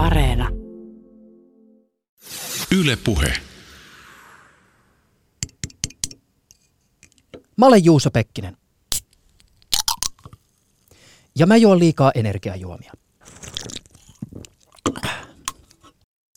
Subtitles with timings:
[0.00, 0.48] Areena.
[2.78, 3.32] Yle Puhe.
[7.56, 8.56] Mä olen Juuso Pekkinen.
[11.38, 12.92] Ja mä juon liikaa energiajuomia.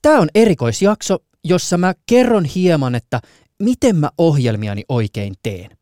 [0.01, 3.21] Tämä on erikoisjakso, jossa mä kerron hieman, että
[3.59, 5.77] miten mä ohjelmiani oikein teen.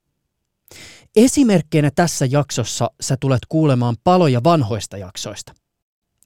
[1.15, 5.53] Esimerkkeinä tässä jaksossa sä tulet kuulemaan paloja vanhoista jaksoista.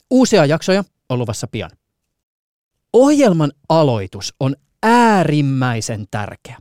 [0.10, 1.72] Uusia jaksoja on luvassa pian.
[2.94, 6.58] Ohjelman aloitus on äärimmäisen tärkeä.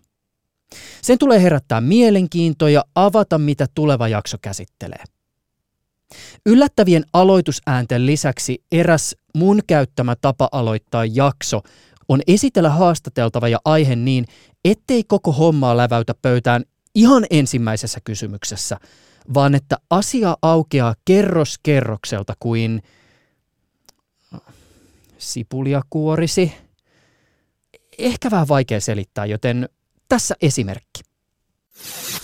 [1.03, 5.05] Sen tulee herättää mielenkiintoa ja avata, mitä tuleva jakso käsittelee.
[6.47, 11.61] Yllättävien aloitusäänten lisäksi eräs mun käyttämä tapa aloittaa jakso
[12.09, 14.25] on esitellä haastateltava ja aihe niin,
[14.65, 16.65] ettei koko hommaa läväytä pöytään
[16.95, 18.79] ihan ensimmäisessä kysymyksessä,
[19.35, 22.83] vaan että asia aukeaa kerros kerrokselta kuin
[25.33, 26.53] sipulia kuorisi.
[27.99, 29.69] Ehkä vähän vaikea selittää, joten
[30.09, 31.01] tässä esimerkki.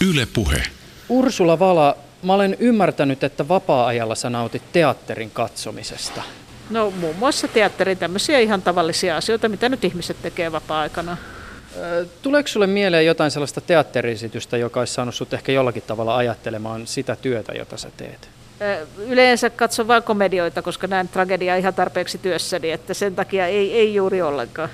[0.08, 0.62] Yle Puhe.
[1.08, 6.22] Ursula Vala, mä olen ymmärtänyt, että vapaa-ajalla sä nautit teatterin katsomisesta.
[6.70, 11.16] No muun muassa teatterin tämmöisiä ihan tavallisia asioita, mitä nyt ihmiset tekee vapaa-aikana.
[12.22, 17.16] Tuleeko sulle mieleen jotain sellaista teatteriesitystä, joka olisi saanut sut ehkä jollakin tavalla ajattelemaan sitä
[17.16, 18.28] työtä, jota sä teet?
[18.98, 23.94] Yleensä katson vain komedioita, koska näen tragediaa ihan tarpeeksi työssäni, että sen takia ei, ei
[23.94, 24.68] juuri ollenkaan.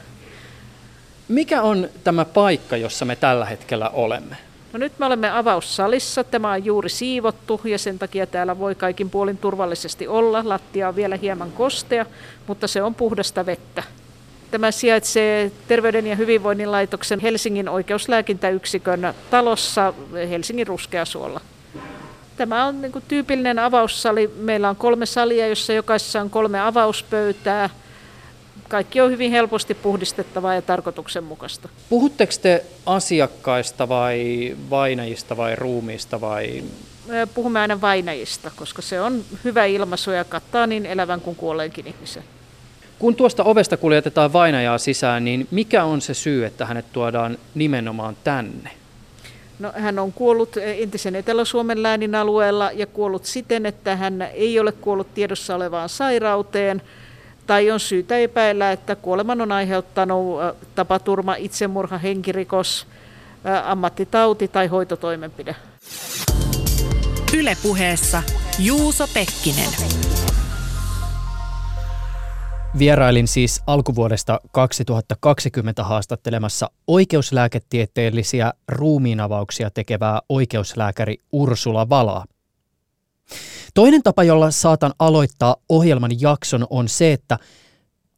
[1.29, 4.37] Mikä on tämä paikka, jossa me tällä hetkellä olemme?
[4.73, 6.25] No nyt me olemme avaussalissa.
[6.25, 10.41] Tämä on juuri siivottu ja sen takia täällä voi kaikin puolin turvallisesti olla.
[10.45, 12.07] Lattia on vielä hieman kostea,
[12.47, 13.83] mutta se on puhdasta vettä.
[14.51, 19.95] Tämä sijaitsee Terveyden ja hyvinvoinnin laitoksen Helsingin oikeuslääkintäyksikön talossa
[20.31, 21.41] Helsingin Ruskeasuolla.
[22.37, 24.31] Tämä on niin tyypillinen avaussali.
[24.37, 27.70] Meillä on kolme salia, jossa jokaisessa on kolme avauspöytää.
[28.69, 31.69] Kaikki on hyvin helposti puhdistettavaa ja tarkoituksenmukaista.
[31.89, 36.64] Puhutteko te asiakkaista vai vainajista vai ruumiista vai?
[37.35, 42.25] Puhumme aina vainajista, koska se on hyvä ilmaisu ja kattaa niin elävän kuin kuolleenkin ihmisen.
[42.98, 48.17] Kun tuosta ovesta kuljetetaan vainajaa sisään, niin mikä on se syy, että hänet tuodaan nimenomaan
[48.25, 48.70] tänne?
[49.58, 54.72] No, hän on kuollut entisen Etelä-Suomen läänin alueella ja kuollut siten, että hän ei ole
[54.72, 56.83] kuollut tiedossa olevaan sairauteen
[57.46, 60.40] tai on syytä epäillä, että kuoleman on aiheuttanut
[60.74, 62.86] tapaturma, itsemurha, henkirikos,
[63.64, 65.56] ammattitauti tai hoitotoimenpide.
[67.39, 68.22] Ylepuheessa
[68.58, 69.70] Juuso Pekkinen.
[72.79, 82.25] Vierailin siis alkuvuodesta 2020 haastattelemassa oikeuslääketieteellisiä ruumiinavauksia tekevää oikeuslääkäri Ursula Valaa.
[83.75, 87.39] Toinen tapa, jolla saatan aloittaa ohjelman jakson, on se, että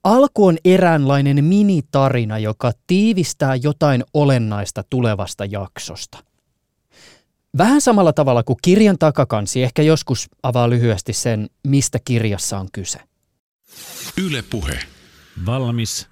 [0.05, 6.19] alku on eräänlainen minitarina, joka tiivistää jotain olennaista tulevasta jaksosta.
[7.59, 13.08] Vähän samalla tavalla kuin kirjan takakansi ehkä joskus avaa lyhyesti sen, mistä kirjassa on kyse.
[14.27, 14.79] Yle Puhe.
[15.47, 16.09] Valmis.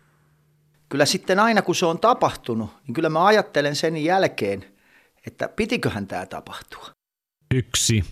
[0.88, 4.64] Kyllä sitten aina kun se on tapahtunut, niin kyllä mä ajattelen sen jälkeen,
[5.26, 6.90] että pitiköhän tämä tapahtua.
[7.54, 8.04] Yksi.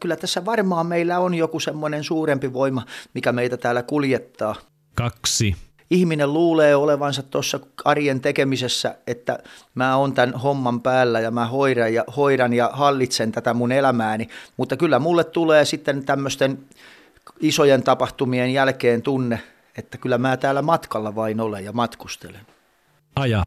[0.00, 4.54] Kyllä tässä varmaan meillä on joku semmoinen suurempi voima, mikä meitä täällä kuljettaa.
[4.94, 5.56] Kaksi.
[5.90, 9.38] Ihminen luulee olevansa tuossa arjen tekemisessä, että
[9.74, 14.28] mä oon tämän homman päällä ja mä hoidan ja, hoidan ja hallitsen tätä mun elämääni,
[14.56, 16.58] mutta kyllä mulle tulee sitten tämmöisten
[17.40, 19.42] isojen tapahtumien jälkeen tunne,
[19.78, 22.46] että kyllä mä täällä matkalla vain olen ja matkustelen.
[23.16, 23.44] Aja.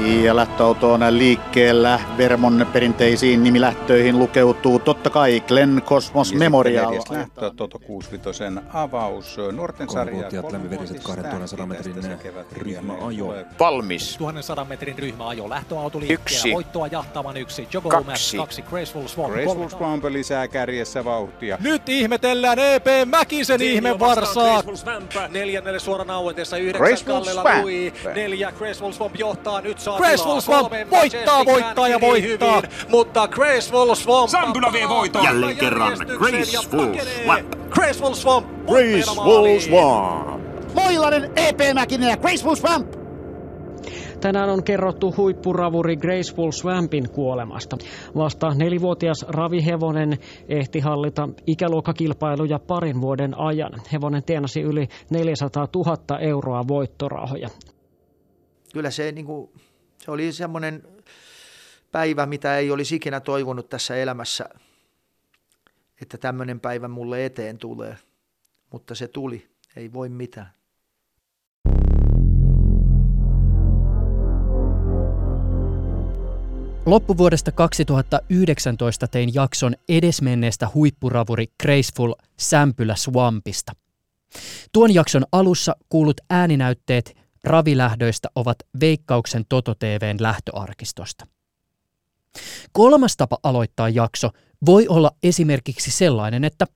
[0.00, 2.00] Ja lähtöauto on liikkeellä.
[2.18, 6.94] Vermon perinteisiin nimilähtöihin lukeutuu totta kai Glen Cosmos Memorial.
[7.10, 9.36] Lähtö, Toto 65 avaus.
[9.52, 10.28] Nuorten sarja.
[10.52, 11.94] lämmiveriset 2100 metrin
[12.52, 13.34] ryhmäajo.
[13.60, 14.16] Valmis.
[14.18, 15.48] 1100 metrin ryhmäajo.
[15.48, 16.22] Lähtöauto liikkeellä.
[16.22, 16.52] Yksi.
[16.52, 17.68] Voittoa jahtavan yksi.
[17.72, 18.36] Jogo Kaksi.
[18.36, 18.62] kaksi.
[18.62, 19.34] Graceful Swamp.
[19.34, 21.58] Graceful Swamp lisää kärjessä vauhtia.
[21.60, 24.62] Nyt ihmetellään EP Mäkisen ihme varsaa.
[25.28, 27.62] Neljännelle suoran auenteessa yhdeksän Graceful Kallella Swamp.
[27.62, 27.92] Lui.
[28.14, 29.60] Neljä Graceful Swamp johtaa.
[29.60, 30.40] Nyt tilaa.
[30.40, 32.56] Swamp voittaa, voittaa ja voittaa.
[32.56, 35.24] hyvin, mutta Graceful Swamp Sampula vie voiton.
[35.24, 36.94] Jälleen kerran Graceful
[37.24, 37.54] Swamp.
[37.70, 38.46] Graceful Swamp.
[38.66, 40.42] Graceful Swamp.
[40.74, 43.02] Moilanen, EP Mäkinen ja Graceful Swamp.
[44.20, 47.76] Tänään on kerrottu huippuravuri Graceful Swampin kuolemasta.
[48.16, 50.18] Vasta nelivuotias ravihevonen
[50.48, 53.72] ehti hallita ikäluokkakilpailuja parin vuoden ajan.
[53.92, 57.48] Hevonen tienasi yli 400 000 euroa voittorahoja.
[58.72, 59.50] Kyllä se, niin kuin,
[60.04, 60.82] se oli semmoinen
[61.92, 64.48] päivä, mitä ei olisi ikinä toivonut tässä elämässä,
[66.02, 67.96] että tämmöinen päivä mulle eteen tulee.
[68.72, 70.52] Mutta se tuli, ei voi mitään.
[76.86, 83.72] Loppuvuodesta 2019 tein jakson edesmenneestä huippuravuri Graceful Sämpylä Swampista.
[84.72, 91.26] Tuon jakson alussa kuulut ääninäytteet ravilähdöistä ovat Veikkauksen Toto TVn lähtöarkistosta.
[92.72, 94.30] Kolmas tapa aloittaa jakso
[94.66, 96.66] voi olla esimerkiksi sellainen, että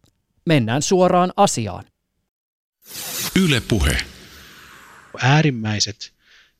[0.46, 1.84] mennään suoraan asiaan.
[3.44, 3.98] Yle Puhe.
[5.22, 6.12] Äärimmäiset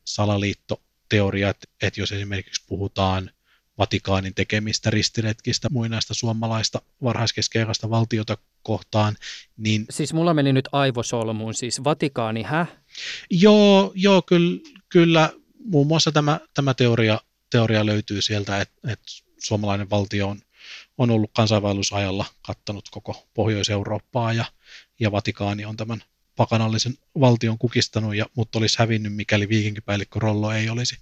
[0.03, 3.31] salaliittoteoriat, että jos esimerkiksi puhutaan
[3.77, 9.15] Vatikaanin tekemistä ristiretkistä muinaista suomalaista varhaiskeskeikasta valtiota kohtaan,
[9.57, 9.85] niin...
[9.89, 12.65] Siis mulla meni nyt aivosolmuun, siis Vatikaani, hä?
[13.29, 14.59] Joo, joo kyllä,
[14.89, 15.33] kyllä.
[15.65, 19.05] Muun muassa tämä, tämä teoria, teoria löytyy sieltä, että, että
[19.39, 20.41] suomalainen valtio on,
[20.97, 24.45] on ollut kansainvaellusajalla kattanut koko Pohjois-Eurooppaa ja,
[24.99, 26.03] ja Vatikaani on tämän
[26.35, 30.97] pakanallisen valtion kukistanut, ja, mutta olisi hävinnyt, mikäli viikinkipäällikkö Rollo ei olisi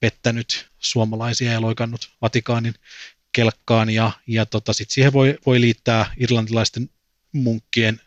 [0.00, 2.74] pettänyt suomalaisia ja loikannut Vatikaanin
[3.32, 3.90] kelkkaan.
[3.90, 6.90] Ja, ja tota, sit siihen voi, voi liittää irlantilaisten
[7.32, 8.00] munkkien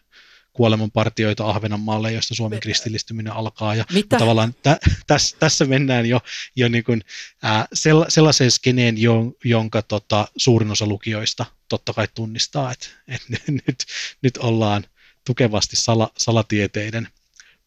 [0.54, 3.76] kuolemanpartioita Ahvenanmaalle, josta Suomen kristillistyminen alkaa.
[3.76, 4.18] Ja Mitä?
[4.18, 4.78] tavallaan tä,
[5.08, 6.22] täs, tässä mennään jo,
[6.56, 7.02] jo niin kuin,
[7.44, 13.22] ää, sella, sellaiseen skeneen, jo, jonka tota, suurin osa lukijoista totta kai tunnistaa, että et
[13.68, 13.86] nyt,
[14.22, 14.84] nyt ollaan
[15.26, 17.08] tukevasti sala, salatieteiden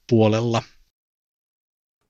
[0.09, 0.63] puolella.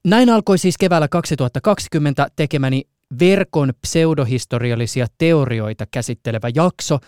[0.05, 2.83] Näin alkoi siis keväällä 2020 tekemäni
[3.19, 6.99] verkon pseudohistoriallisia teorioita käsittelevä jakso,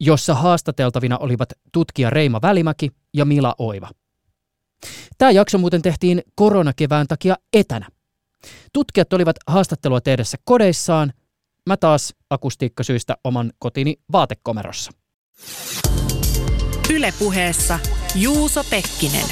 [0.00, 3.90] jossa haastateltavina olivat tutkija Reima Välimäki ja Mila Oiva.
[5.18, 7.88] Tämä jakso muuten tehtiin koronakevään takia etänä.
[8.72, 11.12] Tutkijat olivat haastattelua tehdessä kodeissaan,
[11.66, 14.90] mä taas akustiikkasyistä oman kotini vaatekomerossa.
[16.94, 17.78] Ylepuheessa
[18.14, 19.26] Juuso Pekkinen.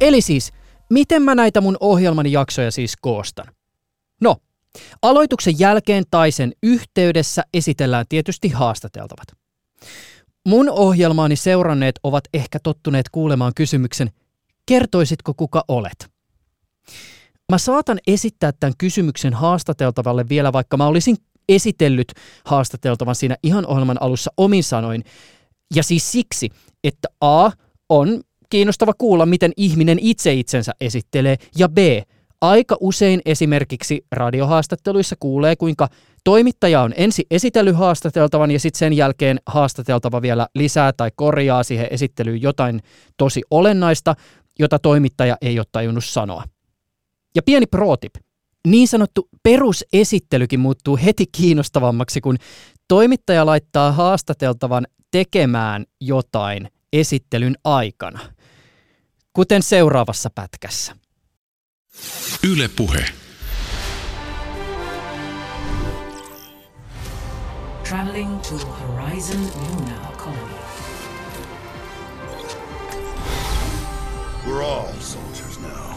[0.00, 0.52] Eli siis,
[0.90, 3.46] miten mä näitä mun ohjelmani jaksoja siis koostan?
[5.02, 9.26] Aloituksen jälkeen tai sen yhteydessä esitellään tietysti haastateltavat.
[10.46, 14.10] Mun ohjelmaani seuranneet ovat ehkä tottuneet kuulemaan kysymyksen,
[14.66, 16.06] kertoisitko kuka olet?
[17.52, 21.16] Mä saatan esittää tämän kysymyksen haastateltavalle vielä, vaikka mä olisin
[21.48, 22.12] esitellyt
[22.44, 25.04] haastateltavan siinä ihan ohjelman alussa omin sanoin.
[25.74, 26.50] Ja siis siksi,
[26.84, 27.50] että A
[27.88, 28.20] on
[28.50, 31.78] kiinnostava kuulla, miten ihminen itse itsensä esittelee, ja B,
[32.48, 35.88] aika usein esimerkiksi radiohaastatteluissa kuulee, kuinka
[36.24, 41.88] toimittaja on ensi esitellyt haastateltavan ja sitten sen jälkeen haastateltava vielä lisää tai korjaa siihen
[41.90, 42.80] esittelyyn jotain
[43.16, 44.14] tosi olennaista,
[44.58, 46.44] jota toimittaja ei ole tajunnut sanoa.
[47.34, 48.14] Ja pieni pro-tip.
[48.68, 52.36] Niin sanottu perusesittelykin muuttuu heti kiinnostavammaksi, kun
[52.88, 58.18] toimittaja laittaa haastateltavan tekemään jotain esittelyn aikana.
[59.32, 61.03] Kuten seuraavassa pätkässä.
[62.44, 63.04] Yle Puhe.
[67.88, 70.54] Traveling to Horizon Lunar Colony.
[74.46, 75.96] We're all soldiers now.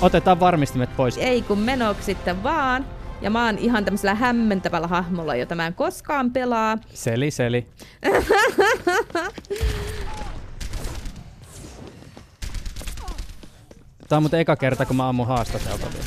[0.00, 1.18] Otetaan varmistimet pois.
[1.18, 2.86] Ei kun menoksi sitten vaan.
[3.20, 6.78] Ja mä oon ihan tämmöisellä hämmentävällä hahmolla, jota mä en koskaan pelaa.
[6.94, 7.66] Seli, seli.
[14.14, 16.02] Tämä on muuten eka kerta, kun mä ammun haastateltavia.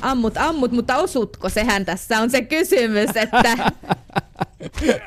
[0.00, 1.48] Ammut, ammut, mutta osutko?
[1.48, 3.56] Sehän tässä on se kysymys, että...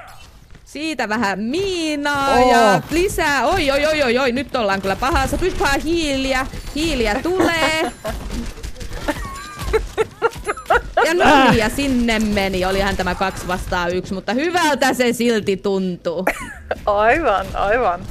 [0.65, 2.51] Siitä vähän miinaa Oh.
[2.51, 3.46] ja lisää.
[3.46, 5.38] Oi, oi, oi, oi, oi, nyt ollaan kyllä pahassa.
[5.38, 6.48] Pystypä hiiliä.
[6.75, 7.91] Hiiliä tulee.
[11.05, 12.65] Ja no niin, ja sinne meni.
[12.65, 16.25] Olihan tämä kaksi vastaan yksi, mutta hyvältä se silti tuntuu.
[16.86, 18.02] Aivan, aivan.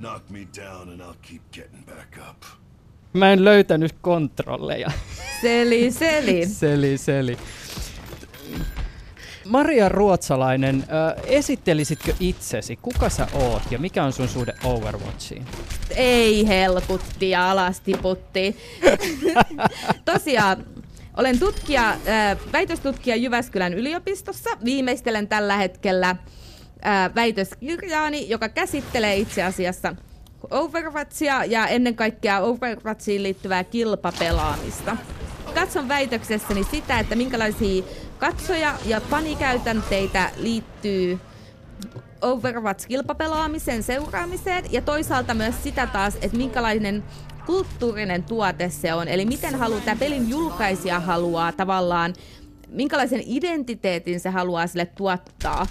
[0.00, 2.44] Knock me down and I'll keep getting back up.
[3.12, 4.90] Mä en löytänyt kontrolleja.
[5.42, 6.46] Seli, seli.
[6.46, 7.38] Seli, seli.
[9.52, 12.76] Maria Ruotsalainen, äh, esittelisitkö itsesi?
[12.76, 15.44] Kuka sä oot ja mikä on sun suhde Overwatchiin?
[15.96, 18.56] Ei helkutti ja alas tiputti.
[20.12, 20.64] Tosiaan,
[21.16, 21.98] olen tutkija, äh,
[22.52, 24.50] väitöstutkija Jyväskylän yliopistossa.
[24.64, 29.96] Viimeistelen tällä hetkellä äh, väitöskirjaani, joka käsittelee itse asiassa
[30.50, 34.96] Overwatchia ja ennen kaikkea Overwatchiin liittyvää kilpapelaamista.
[35.54, 37.82] Katson väitöksessäni sitä, että minkälaisia
[38.22, 41.18] katsoja- ja fanikäytänteitä liittyy
[42.20, 47.04] Overwatch-kilpapelaamisen seuraamiseen ja toisaalta myös sitä taas, että minkälainen
[47.46, 49.08] kulttuurinen tuote se on.
[49.08, 52.14] Eli miten haluaa, tämä pelin julkaisija haluaa tavallaan
[52.68, 55.66] minkälaisen identiteetin se haluaa sille tuottaa.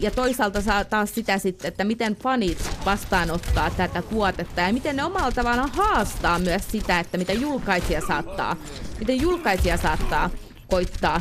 [0.00, 5.04] Ja toisaalta saa taas sitä sitten, että miten fanit vastaanottaa tätä tuotetta ja miten ne
[5.04, 8.56] omalla tavallaan haastaa myös sitä, että mitä julkaisija saattaa,
[8.98, 10.30] miten julkaisija saattaa
[10.70, 11.20] koittaa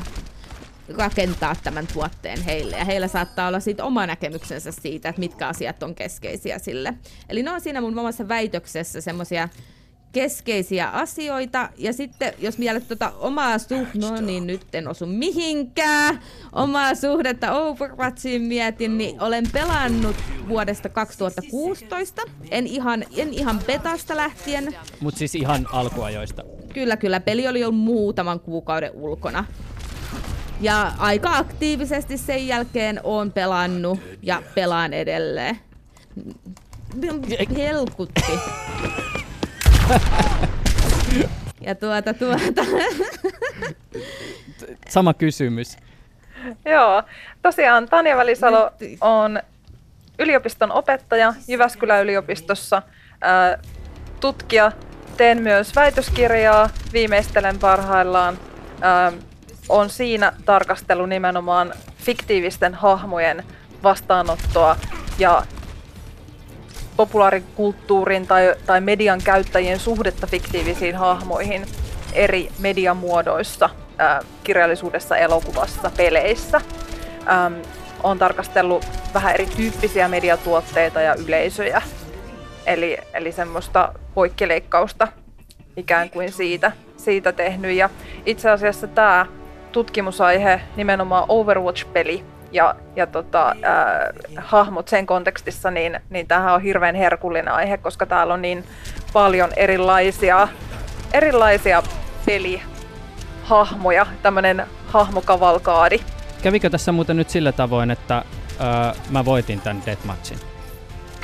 [0.98, 2.78] rakentaa tämän tuotteen heille.
[2.78, 6.94] Ja heillä saattaa olla siitä oma näkemyksensä siitä, että mitkä asiat on keskeisiä sille.
[7.30, 9.50] Eli ne on siinä mun omassa väitöksessä semmoisia
[10.16, 11.70] keskeisiä asioita.
[11.78, 16.20] Ja sitten, jos mielet tuota omaa suhdetta, no niin nyt en osu mihinkään,
[16.52, 20.16] omaa suhdetta Overwatchiin mietin, niin olen pelannut
[20.48, 22.22] vuodesta 2016.
[22.52, 24.76] En ihan, en ihan betasta lähtien.
[25.00, 26.44] Mutta siis ihan alkuajoista.
[26.74, 27.20] Kyllä, kyllä.
[27.20, 29.46] Peli oli jo muutaman kuukauden ulkona.
[30.66, 35.60] Ja aika aktiivisesti sen jälkeen on pelannut ja pelaan edelleen.
[37.58, 38.40] Helkutti.
[41.62, 42.62] Ja tuota, tuota.
[44.90, 45.78] Sama kysymys.
[46.66, 47.04] Joo,
[47.42, 49.40] tosiaan Tanja Välisalo on
[50.20, 52.82] yliopiston opettaja Jyväskylän yliopistossa,
[53.22, 53.58] ää,
[54.20, 54.72] tutkija.
[55.18, 58.38] Teen myös väitöskirjaa, viimeistelen parhaillaan.
[58.82, 59.12] Ää,
[59.70, 63.44] on siinä tarkastelu nimenomaan fiktiivisten hahmojen
[63.84, 64.76] vastaanottoa
[65.20, 65.44] ja
[66.98, 71.66] populaarikulttuurin tai, tai median käyttäjien suhdetta fiktiivisiin hahmoihin
[72.14, 76.62] eri mediamuodoissa, ää, kirjallisuudessa, elokuvassa, peleissä.
[77.30, 77.54] Ähm,
[78.04, 81.82] on tarkastellut vähän erityyppisiä mediatuotteita ja yleisöjä,
[82.66, 85.08] eli, eli semmoista poikkileikkausta
[85.78, 87.76] ikään kuin siitä, siitä tehnyt.
[87.76, 87.90] Ja
[88.26, 89.26] itse asiassa tämä
[89.76, 93.56] tutkimusaihe, nimenomaan Overwatch-peli, ja, ja tota, äh,
[94.38, 98.64] hahmot sen kontekstissa, niin, niin tämähän on hirveän herkullinen aihe, koska täällä on niin
[99.14, 100.48] paljon erilaisia,
[101.14, 101.84] erilaisia
[102.26, 106.00] pelihahmoja, tämmöinen hahmokavalkaadi.
[106.44, 110.55] Kävikö tässä muuten nyt sillä tavoin, että öö, mä voitin tämän deathmatchin?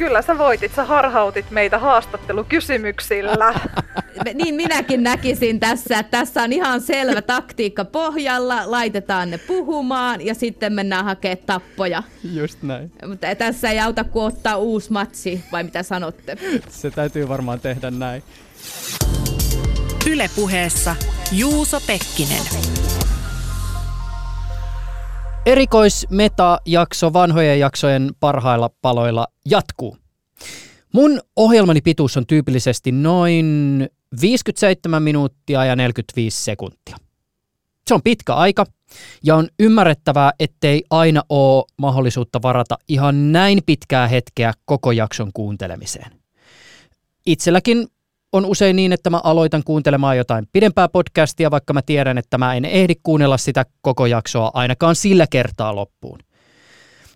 [0.01, 3.53] Kyllä sä voitit, sä harhautit meitä haastattelukysymyksillä.
[4.33, 10.35] niin minäkin näkisin tässä, että tässä on ihan selvä taktiikka pohjalla, laitetaan ne puhumaan ja
[10.35, 12.03] sitten mennään hakemaan tappoja.
[12.33, 12.91] Just näin.
[13.07, 16.37] Mutta tässä ei auta kuin ottaa uusi matsi, vai mitä sanotte?
[16.69, 18.23] Se täytyy varmaan tehdä näin.
[20.11, 20.95] Ylepuheessa
[21.31, 22.43] Juuso Pekkinen.
[25.45, 29.97] Erikoismeta-jakso vanhojen jaksojen parhailla paloilla jatkuu.
[30.93, 33.87] Mun ohjelmani pituus on tyypillisesti noin
[34.21, 36.97] 57 minuuttia ja 45 sekuntia.
[37.87, 38.65] Se on pitkä aika
[39.23, 46.11] ja on ymmärrettävää, ettei aina ole mahdollisuutta varata ihan näin pitkää hetkeä koko jakson kuuntelemiseen.
[47.25, 47.87] Itselläkin
[48.31, 52.55] on usein niin, että mä aloitan kuuntelemaan jotain pidempää podcastia, vaikka mä tiedän, että mä
[52.55, 56.19] en ehdi kuunnella sitä koko jaksoa ainakaan sillä kertaa loppuun.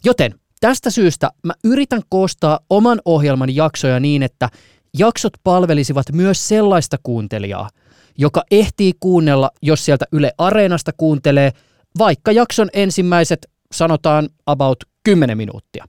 [0.03, 4.49] Joten tästä syystä mä yritän koostaa oman ohjelman jaksoja niin, että
[4.97, 7.69] jaksot palvelisivat myös sellaista kuuntelijaa,
[8.17, 11.51] joka ehtii kuunnella, jos sieltä Yle Areenasta kuuntelee,
[11.97, 15.85] vaikka jakson ensimmäiset sanotaan about 10 minuuttia.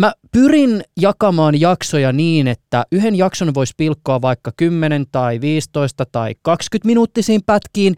[0.00, 6.34] Mä pyrin jakamaan jaksoja niin, että yhden jakson voisi pilkkoa vaikka 10 tai 15 tai
[6.42, 7.96] 20 minuuttisiin pätkiin,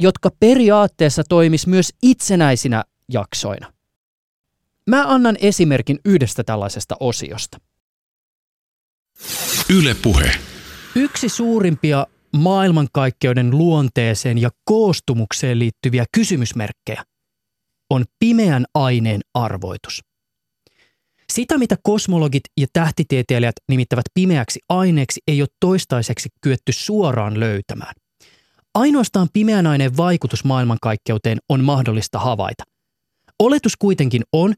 [0.00, 3.72] jotka periaatteessa toimis myös itsenäisinä jaksoina.
[4.86, 7.58] Mä annan esimerkin yhdestä tällaisesta osiosta.
[9.78, 10.32] Yle Puhe.
[10.94, 12.06] Yksi suurimpia
[12.36, 17.04] maailmankaikkeuden luonteeseen ja koostumukseen liittyviä kysymysmerkkejä
[17.90, 20.09] on pimeän aineen arvoitus.
[21.40, 27.94] Sitä, mitä kosmologit ja tähtitieteilijät nimittävät pimeäksi aineeksi, ei ole toistaiseksi kyetty suoraan löytämään.
[28.74, 32.64] Ainoastaan pimeän aineen vaikutus maailmankaikkeuteen on mahdollista havaita.
[33.38, 34.54] Oletus kuitenkin on,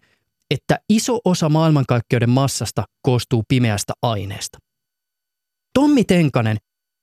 [0.51, 4.59] että iso osa maailmankaikkeuden massasta koostuu pimeästä aineesta.
[5.75, 6.57] Tommi Tenkanen,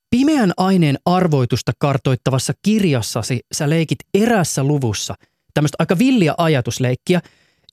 [0.09, 5.15] pimeän aineen arvoitusta kartoittavassa kirjassasi sä leikit erässä luvussa
[5.53, 7.21] tämmöistä aika villiä ajatusleikkiä,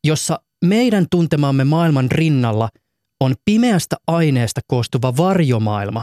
[0.04, 2.68] jossa meidän tuntemamme maailman rinnalla
[3.20, 6.02] on pimeästä aineesta koostuva varjomaailma,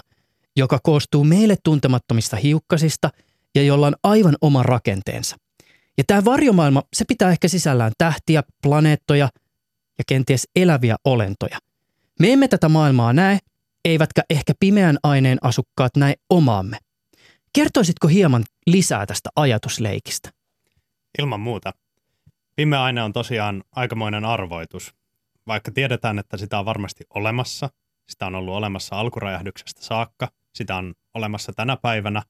[0.56, 3.10] joka koostuu meille tuntemattomista hiukkasista
[3.56, 5.36] ja jolla on aivan oma rakenteensa.
[5.98, 9.30] Ja tämä varjomaailma, se pitää ehkä sisällään tähtiä, planeettoja
[9.98, 11.58] ja kenties eläviä olentoja.
[12.20, 13.40] Me emme tätä maailmaa näe,
[13.86, 16.78] eivätkä ehkä pimeän aineen asukkaat näe omaamme.
[17.54, 20.30] Kertoisitko hieman lisää tästä ajatusleikistä?
[21.20, 21.74] Ilman muuta.
[22.56, 24.96] Pimeä aine on tosiaan aikamoinen arvoitus.
[25.48, 27.70] Vaikka tiedetään, että sitä on varmasti olemassa,
[28.10, 32.22] sitä on ollut olemassa alkurajahduksesta saakka, sitä on olemassa tänä päivänä,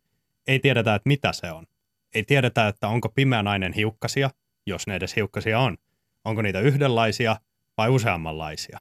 [0.48, 1.66] ei tiedetä, että mitä se on.
[2.16, 3.14] Ei tiedetä, että onko
[3.50, 4.30] aineen hiukkasia,
[4.66, 5.78] jos ne edes hiukkasia on.
[6.26, 7.36] Onko niitä yhdenlaisia
[7.78, 8.80] vai useammanlaisia.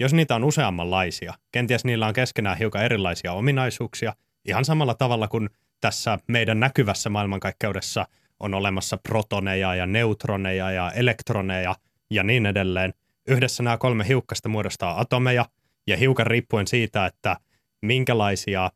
[0.00, 5.50] Jos niitä on useammanlaisia, kenties niillä on keskenään hiukan erilaisia ominaisuuksia, ihan samalla tavalla kuin
[5.80, 8.06] tässä meidän näkyvässä maailmankaikkeudessa
[8.42, 11.76] on olemassa protoneja ja neutroneja ja elektroneja
[12.10, 12.94] ja niin edelleen.
[13.28, 15.46] Yhdessä nämä kolme hiukkasta muodostaa atomeja,
[15.86, 17.36] ja hiukan riippuen siitä, että
[17.82, 18.70] minkälaisia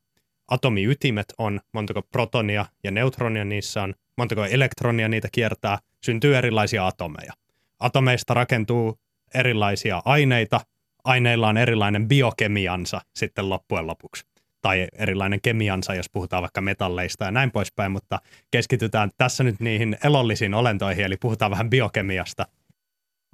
[0.48, 7.32] atomiytimet on, montako protonia ja neutronia niissä on, montako elektronia niitä kiertää, syntyy erilaisia atomeja.
[7.80, 8.98] Atomeista rakentuu
[9.34, 10.60] erilaisia aineita,
[11.04, 17.30] aineilla on erilainen biokemiansa sitten loppujen lopuksi tai erilainen kemiansa, jos puhutaan vaikka metalleista ja
[17.30, 18.18] näin poispäin, mutta
[18.50, 22.46] keskitytään tässä nyt niihin elollisiin olentoihin, eli puhutaan vähän biokemiasta.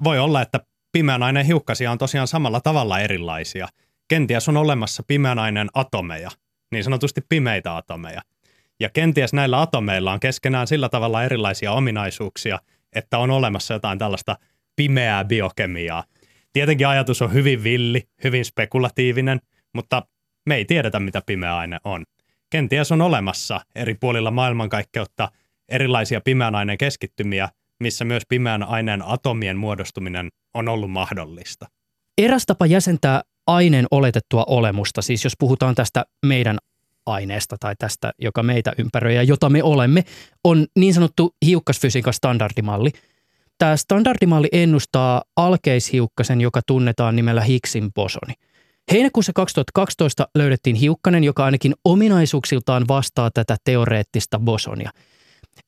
[0.05, 0.61] Voi olla, että
[0.93, 3.69] pimeän aineen hiukkasia on tosiaan samalla tavalla erilaisia.
[4.09, 6.31] Kenties on olemassa pimeän aineen atomeja,
[6.73, 8.23] niin sanotusti pimeitä atomeja.
[8.81, 12.59] Ja kenties näillä atomeilla on keskenään sillä tavalla erilaisia ominaisuuksia,
[12.93, 14.37] että on olemassa jotain tällaista
[14.77, 16.05] pimeää biokemiaa.
[16.53, 19.41] Tietenkin ajatus on hyvin villi, hyvin spekulatiivinen,
[19.75, 20.03] mutta
[20.47, 22.05] me ei tiedetä, mitä pimeä aine on.
[22.51, 25.29] Kenties on olemassa eri puolilla maailmankaikkeutta
[25.69, 27.49] erilaisia pimeän aineen keskittymiä,
[27.81, 31.67] missä myös pimeän aineen atomien muodostuminen on ollut mahdollista.
[32.19, 36.59] Eräs tapa jäsentää aineen oletettua olemusta, siis jos puhutaan tästä meidän
[37.07, 40.05] aineesta tai tästä, joka meitä ympäröi ja jota me olemme,
[40.45, 42.91] on niin sanottu hiukkasfysiikan standardimalli.
[43.59, 48.35] Tämä standardimalli ennustaa alkeishiukkasen, joka tunnetaan nimellä Higgsin bosoni.
[48.93, 54.91] Heinäkuussa 2012 löydettiin hiukkanen, joka ainakin ominaisuuksiltaan vastaa tätä teoreettista bosonia–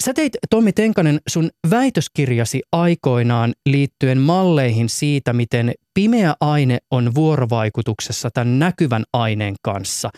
[0.04, 8.30] Sä teit, Tommi Tenkanen, sun väitöskirjasi aikoinaan liittyen malleihin siitä, miten pimeä aine on vuorovaikutuksessa
[8.30, 10.10] tämän näkyvän aineen kanssa.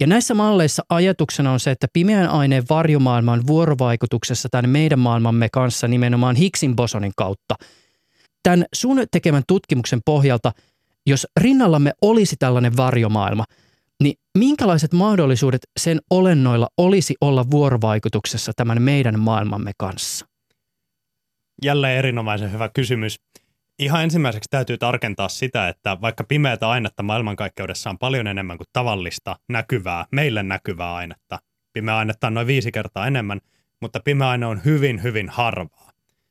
[0.00, 5.48] Ja näissä malleissa ajatuksena on se, että pimeän aineen varjomaailma on vuorovaikutuksessa tämän meidän maailmamme
[5.52, 7.54] kanssa nimenomaan Higgsin bosonin kautta.
[8.42, 10.52] Tämän sun tekemän tutkimuksen pohjalta,
[11.06, 13.44] jos rinnallamme olisi tällainen varjomaailma–
[14.02, 20.26] niin minkälaiset mahdollisuudet sen olennoilla olisi olla vuorovaikutuksessa tämän meidän maailmamme kanssa?
[21.62, 23.20] Jälleen erinomaisen hyvä kysymys.
[23.78, 29.36] Ihan ensimmäiseksi täytyy tarkentaa sitä, että vaikka pimeätä ainetta maailmankaikkeudessa on paljon enemmän kuin tavallista
[29.48, 31.38] näkyvää, meille näkyvää ainetta.
[31.72, 33.40] Pimeä ainetta on noin viisi kertaa enemmän,
[33.80, 35.90] mutta pimeä aine on hyvin, hyvin harvaa.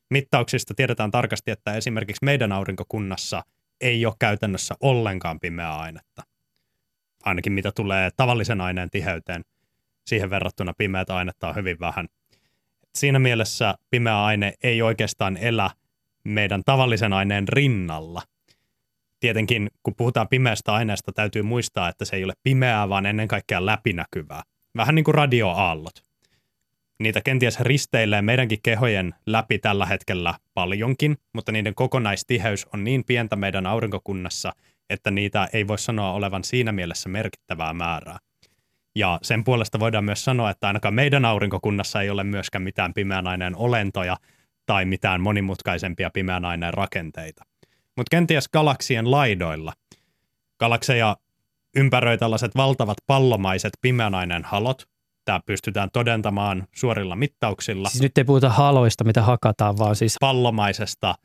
[0.10, 3.44] Mittauksista tiedetään tarkasti, että esimerkiksi meidän aurinkokunnassa
[3.82, 6.24] ei ole käytännössä ollenkaan pimeää ainetta
[7.24, 9.42] ainakin mitä tulee tavallisen aineen tiheyteen.
[10.08, 12.08] Siihen verrattuna pimeätä ainetta on hyvin vähän.
[12.96, 15.70] Siinä mielessä pimeä aine ei oikeastaan elä
[16.24, 18.22] meidän tavallisen aineen rinnalla.
[19.20, 23.66] Tietenkin, kun puhutaan pimeästä aineesta, täytyy muistaa, että se ei ole pimeää, vaan ennen kaikkea
[23.66, 24.42] läpinäkyvää.
[24.78, 26.13] Vähän niin kuin radioaallot.
[27.00, 33.36] Niitä kenties risteilee meidänkin kehojen läpi tällä hetkellä paljonkin, mutta niiden kokonaistiheys on niin pientä
[33.36, 34.54] meidän aurinkokunnassa,
[34.90, 38.18] että niitä ei voi sanoa olevan siinä mielessä merkittävää määrää.
[38.96, 43.28] Ja sen puolesta voidaan myös sanoa, että ainakaan meidän aurinkokunnassa ei ole myöskään mitään pimeän
[43.28, 44.18] aineen olentoja
[44.66, 47.44] tai mitään monimutkaisempia pimeän aineen rakenteita.
[47.98, 49.74] Mutta kenties galaksien laidoilla.
[50.60, 51.18] Galakseja
[51.76, 54.93] ympäröi tällaiset valtavat pallomaiset pimeän aineen halot.
[55.26, 57.90] Tämä pystytään todentamaan suorilla mittauksilla.
[57.90, 60.16] Siis nyt ei puhuta haloista, mitä hakataan, vaan siis...
[60.20, 61.16] Pallomaisesta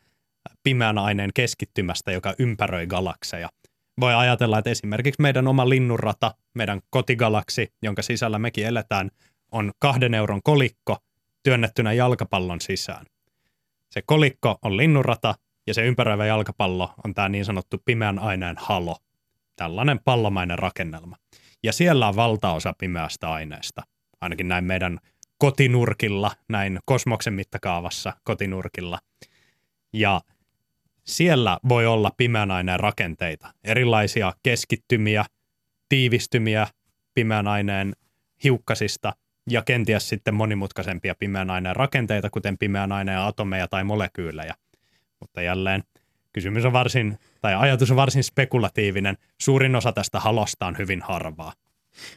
[0.62, 3.48] pimeän aineen keskittymästä, joka ympäröi galakseja.
[4.00, 9.11] Voi ajatella, että esimerkiksi meidän oma linnunrata, meidän kotigalaksi, jonka sisällä mekin eletään,
[9.52, 10.96] on kahden euron kolikko
[11.42, 13.06] työnnettynä jalkapallon sisään.
[13.90, 15.34] Se kolikko on linnunrata
[15.66, 18.96] ja se ympäröivä jalkapallo on tämä niin sanottu pimeän aineen halo,
[19.56, 21.16] tällainen pallomainen rakennelma.
[21.62, 23.82] Ja siellä on valtaosa pimeästä aineesta,
[24.20, 24.98] ainakin näin meidän
[25.38, 28.98] kotinurkilla, näin kosmoksen mittakaavassa kotinurkilla.
[29.92, 30.20] Ja
[31.04, 35.24] siellä voi olla pimeän aineen rakenteita, erilaisia keskittymiä,
[35.88, 36.66] tiivistymiä
[37.14, 37.92] pimeän aineen
[38.44, 39.12] hiukkasista
[39.50, 44.54] ja kenties sitten monimutkaisempia pimeän aineen rakenteita, kuten pimeän aineen atomeja tai molekyylejä.
[45.20, 45.82] Mutta jälleen
[46.32, 49.16] kysymys on varsin, tai ajatus on varsin spekulatiivinen.
[49.40, 51.53] Suurin osa tästä halosta on hyvin harvaa.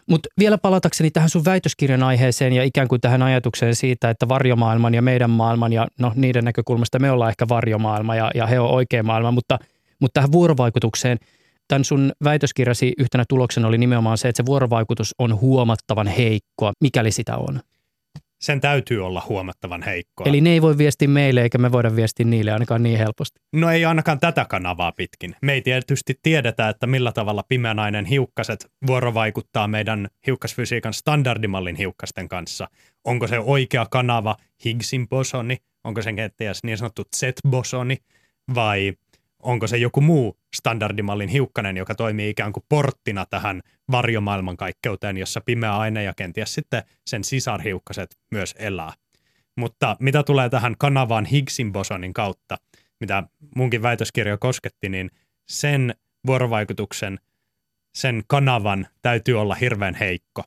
[0.09, 4.93] Mutta vielä palatakseni tähän sun väitöskirjan aiheeseen ja ikään kuin tähän ajatukseen siitä, että varjomaailman
[4.93, 8.69] ja meidän maailman ja no niiden näkökulmasta me ollaan ehkä varjomaailma ja, ja he on
[8.69, 9.59] oikea maailma, mutta,
[9.99, 11.17] mutta tähän vuorovaikutukseen,
[11.67, 17.11] tämän sun väitöskirjasi yhtenä tuloksena oli nimenomaan se, että se vuorovaikutus on huomattavan heikkoa, mikäli
[17.11, 17.61] sitä on.
[18.41, 20.25] Sen täytyy olla huomattavan heikkoa.
[20.25, 23.39] Eli ne ei voi viestiä meille, eikä me voida viestiä niille ainakaan niin helposti.
[23.53, 25.35] No ei ainakaan tätä kanavaa pitkin.
[25.41, 32.67] Me ei tietysti tiedetä, että millä tavalla pimeänainen hiukkaset vuorovaikuttaa meidän hiukkasfysiikan standardimallin hiukkasten kanssa.
[33.03, 37.97] Onko se oikea kanava Higgsin bosoni, onko se kenties niin sanottu Z-bosoni
[38.55, 38.93] vai
[39.43, 45.77] onko se joku muu standardimallin hiukkanen, joka toimii ikään kuin porttina tähän varjomaailmankaikkeuteen, jossa pimeä
[45.77, 48.93] aine ja kenties sitten sen sisarhiukkaset myös elää.
[49.57, 52.57] Mutta mitä tulee tähän kanavaan Higgsin bosonin kautta,
[52.99, 53.23] mitä
[53.55, 55.11] munkin väitöskirja kosketti, niin
[55.49, 55.95] sen
[56.27, 57.19] vuorovaikutuksen,
[57.97, 60.43] sen kanavan täytyy olla hirveän heikko.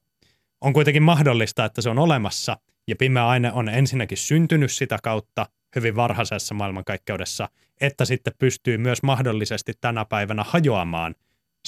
[0.61, 2.57] On kuitenkin mahdollista, että se on olemassa
[2.89, 7.49] ja pimeä aine on ensinnäkin syntynyt sitä kautta hyvin varhaisessa maailmankaikkeudessa,
[7.81, 11.15] että sitten pystyy myös mahdollisesti tänä päivänä hajoamaan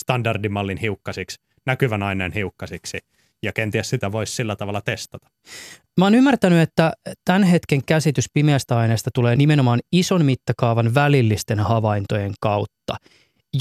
[0.01, 2.99] standardimallin hiukkasiksi, näkyvän aineen hiukkasiksi,
[3.43, 5.29] ja kenties sitä voisi sillä tavalla testata.
[5.99, 6.93] Mä oon ymmärtänyt, että
[7.25, 12.97] tämän hetken käsitys pimeästä aineesta tulee nimenomaan ison mittakaavan välillisten havaintojen kautta.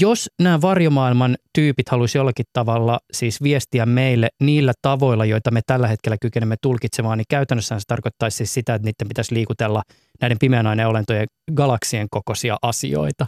[0.00, 5.88] Jos nämä varjomaailman tyypit haluaisi jollakin tavalla siis viestiä meille niillä tavoilla, joita me tällä
[5.88, 9.82] hetkellä kykenemme tulkitsemaan, niin käytännössä se tarkoittaisi siis sitä, että niiden pitäisi liikutella
[10.20, 13.26] näiden pimeän aineen olentojen galaksien kokoisia asioita.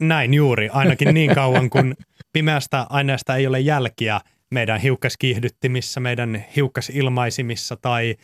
[0.00, 1.94] Näin juuri, ainakin niin kauan kun
[2.32, 8.16] pimeästä aineesta ei ole jälkiä meidän hiukkaskiihdyttimissä, meidän hiukkasilmaisimissa tai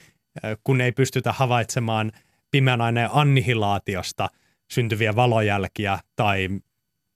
[0.64, 2.12] kun ei pystytä havaitsemaan
[2.50, 4.28] pimeän aineen annihilaatiosta
[4.70, 6.48] syntyviä valojälkiä tai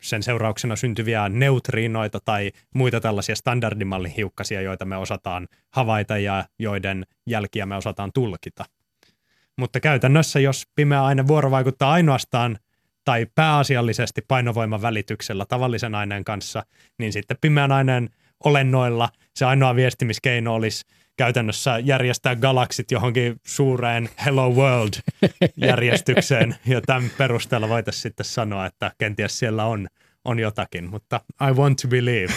[0.02, 7.06] sen seurauksena syntyviä neutriinoita tai muita tällaisia standardimallin hiukkasia, joita me osataan havaita ja joiden
[7.26, 8.64] jälkiä me osataan tulkita.
[9.58, 12.58] Mutta käytännössä, jos pimeä aine vuorovaikuttaa ainoastaan
[13.04, 16.62] tai pääasiallisesti painovoiman välityksellä tavallisen aineen kanssa,
[16.98, 18.10] niin sitten pimeän aineen
[18.44, 20.84] olennoilla se ainoa viestimiskeino olisi
[21.16, 29.38] käytännössä järjestää galaksit johonkin suureen Hello World-järjestykseen, ja tämän perusteella voitaisiin sitten sanoa, että kenties
[29.38, 29.88] siellä on,
[30.24, 32.32] on jotakin, mutta I want to believe.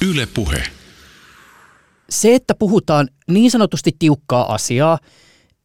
[0.10, 0.77] Yle Puhe.
[2.10, 4.98] Se, että puhutaan niin sanotusti tiukkaa asiaa,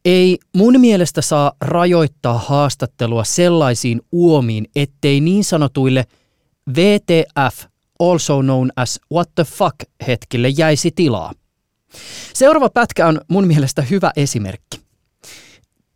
[0.04, 6.04] ei mun mielestä saa rajoittaa haastattelua sellaisiin uomiin, ettei niin sanotuille
[6.76, 7.64] VTF
[7.98, 9.76] also known as what the fuck
[10.06, 11.32] hetkille jäisi tilaa.
[12.34, 14.80] Seuraava pätkä on mun mielestä hyvä esimerkki.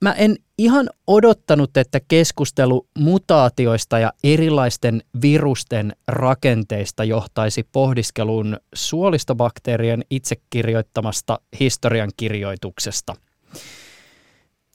[0.01, 10.37] Mä en ihan odottanut, että keskustelu mutaatioista ja erilaisten virusten rakenteista johtaisi pohdiskeluun suolistobakteerien itse
[10.51, 13.17] kirjoittamasta historiankirjoituksesta.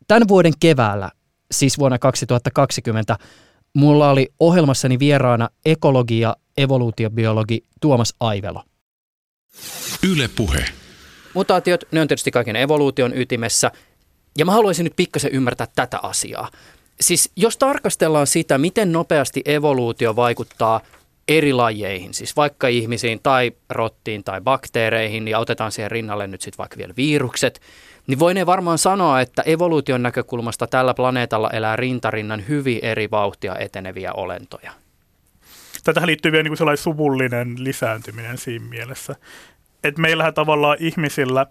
[0.08, 1.12] Tämän vuoden keväällä,
[1.52, 3.18] siis vuonna 2020,
[3.74, 8.64] mulla oli ohjelmassani vieraana ekologi ja evoluutiobiologi Tuomas Aivelo.
[10.12, 10.66] Yle Puhe.
[11.34, 13.72] Mutaatiot, ne on tietysti kaiken evoluution ytimessä.
[14.38, 16.50] Ja mä haluaisin nyt pikkasen ymmärtää tätä asiaa.
[17.02, 20.82] Siis jos tarkastellaan sitä, miten nopeasti evoluutio vaikuttaa
[21.28, 26.58] eri lajeihin, siis vaikka ihmisiin tai rottiin tai bakteereihin, ja otetaan siihen rinnalle nyt sitten
[26.58, 27.62] vaikka vielä virukset,
[28.08, 34.14] niin voinee varmaan sanoa, että evoluution näkökulmasta tällä planeetalla elää rintarinnan hyvin eri vauhtia eteneviä
[34.14, 34.72] olentoja.
[35.84, 39.16] Tätähän liittyy vielä niin sellainen suvullinen lisääntyminen siinä mielessä.
[39.84, 41.48] Että meillähän tavallaan ihmisillä,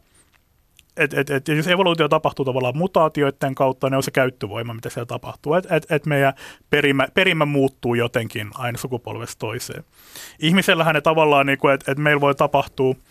[0.97, 5.07] että et, et, jos evoluutio tapahtuu tavallaan mutaatioiden kautta, ne on se käyttövoima, mitä siellä
[5.07, 5.55] tapahtuu.
[5.55, 6.33] Että et, et meidän
[6.71, 9.85] perimä, perimä muuttuu jotenkin aina sukupolvesta toiseen.
[10.39, 12.95] Ihmisellähän ne tavallaan, niin että et meillä voi tapahtua–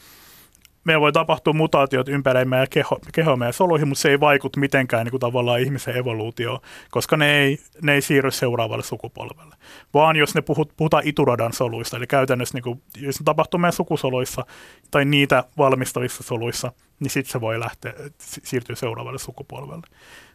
[0.83, 5.05] meillä voi tapahtua mutaatiot ympäri meidän keho, keho meidän soluihin, mutta se ei vaikuta mitenkään
[5.05, 6.59] niin kuin tavallaan ihmisen evoluutioon,
[6.91, 9.55] koska ne ei, ne ei siirry seuraavalle sukupolvelle.
[9.93, 13.73] Vaan jos ne puhut, puhutaan ituradan soluista, eli käytännössä niin kuin, jos ne tapahtuu meidän
[13.73, 14.45] sukusoluissa
[14.91, 19.87] tai niitä valmistavissa soluissa, niin sitten se voi lähteä, siirtyä seuraavalle sukupolvelle.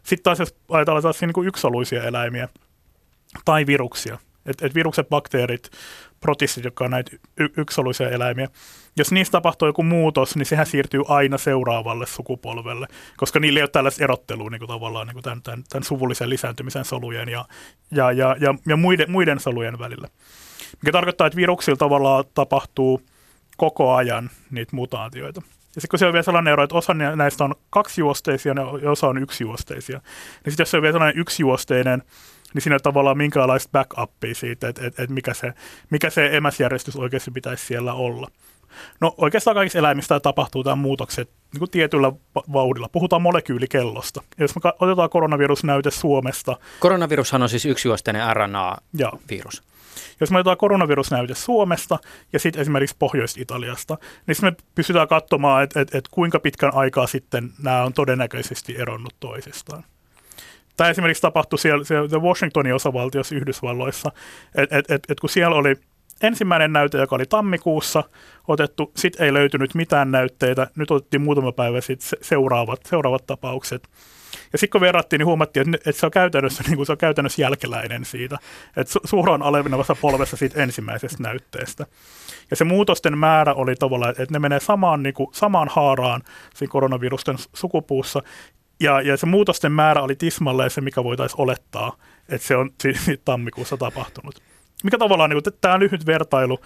[0.03, 2.49] Sitten taas jos ajatellaan taas niin kuin yksisoluisia eläimiä
[3.45, 5.71] tai viruksia, että et virukset, bakteerit,
[6.19, 8.47] protistit, jotka on näitä y- yksisoluisia eläimiä,
[8.97, 13.69] jos niistä tapahtuu joku muutos, niin sehän siirtyy aina seuraavalle sukupolvelle, koska niillä ei ole
[13.69, 17.45] tällaista erottelua niin kuin tavallaan niin kuin tämän, tämän, tämän suvullisen lisääntymisen solujen ja,
[17.91, 20.07] ja, ja, ja, ja muiden, muiden solujen välillä.
[20.81, 23.01] Mikä tarkoittaa, että viruksilla tavallaan tapahtuu
[23.57, 25.41] koko ajan niitä mutaatioita.
[25.77, 29.07] Ja sitten kun se on vielä sellainen ero, että osa näistä on kaksijuosteisia ja osa
[29.07, 29.97] on yksijuosteisia,
[30.45, 32.03] niin sitten jos se on vielä sellainen yksijuosteinen,
[32.53, 35.53] niin siinä on tavallaan minkäänlaista backupia siitä, että, että, että mikä, se,
[35.89, 38.27] mikä se emäsjärjestys oikeasti pitäisi siellä olla.
[39.01, 42.11] No oikeastaan kaikissa eläimistä tapahtuu tämä muutokset niin kuin tietyllä
[42.53, 42.89] vauhdilla.
[42.89, 44.21] Puhutaan molekyylikellosta.
[44.37, 46.57] Ja jos me otetaan koronavirusnäyte Suomesta.
[46.79, 49.63] Koronavirushan on siis yksijuosteinen RNA-virus.
[50.19, 51.99] Jos me otetaan koronavirusnäyte Suomesta
[52.33, 57.51] ja sitten esimerkiksi Pohjois-Italiasta, niin me pystytään katsomaan, että et, et kuinka pitkän aikaa sitten
[57.63, 59.83] nämä on todennäköisesti eronnut toisistaan.
[60.77, 64.11] Tämä esimerkiksi tapahtui siellä, siellä Washingtonin osavaltiossa Yhdysvalloissa,
[64.55, 65.75] että et, et, et kun siellä oli
[66.21, 68.03] ensimmäinen näyte, joka oli tammikuussa
[68.47, 73.89] otettu, sitten ei löytynyt mitään näytteitä, nyt otettiin muutama päivä sitten seuraavat, seuraavat tapaukset.
[74.53, 76.97] Ja sitten kun verrattiin, niin huomattiin, että, että se on käytännössä, niin kuin se on
[76.97, 78.37] käytännössä jälkeläinen siitä,
[78.77, 81.85] että su- suoraan alevinavassa polvessa siitä ensimmäisestä näytteestä.
[82.49, 86.23] Ja se muutosten määrä oli tavallaan, että ne menee samaan, niin kuin, samaan haaraan
[86.55, 88.21] siinä koronavirusten sukupuussa,
[88.79, 91.97] ja, ja se muutosten määrä oli tismalleen se, mikä voitaisiin olettaa,
[92.29, 92.69] että se on
[93.25, 94.41] tammikuussa tapahtunut.
[94.83, 96.59] Mikä tavallaan, niin tämä lyhyt vertailu,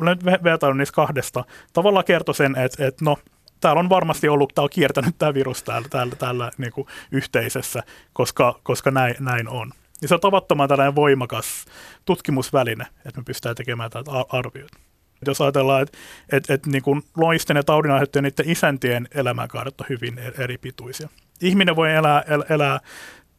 [0.00, 3.16] nyt vertailu niistä kahdesta, tavallaan kertoi sen, että, että no,
[3.60, 7.82] täällä on varmasti ollut, tämä on kiertänyt tämä virus täällä, täällä, täällä niin kuin yhteisössä,
[8.12, 9.72] koska, koska näin, näin on.
[10.02, 11.64] Ja se on tavattoman tällainen voimakas
[12.04, 14.78] tutkimusväline, että me pystytään tekemään tätä arvioita.
[15.26, 15.98] Jos ajatellaan, että,
[16.32, 21.08] että, että niin loisten ja taudinaiheuttajien niiden isäntien elämänkaaret on hyvin e-, eri pituisia.
[21.40, 22.80] Ihminen voi elää, el, elää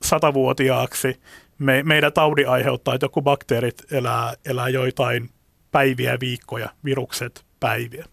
[0.03, 1.21] satavuotiaaksi,
[1.59, 5.29] me, meidän taudi aiheuttaa, että joku bakteerit elää, elää joitain
[5.71, 8.05] päiviä, viikkoja, virukset päiviä.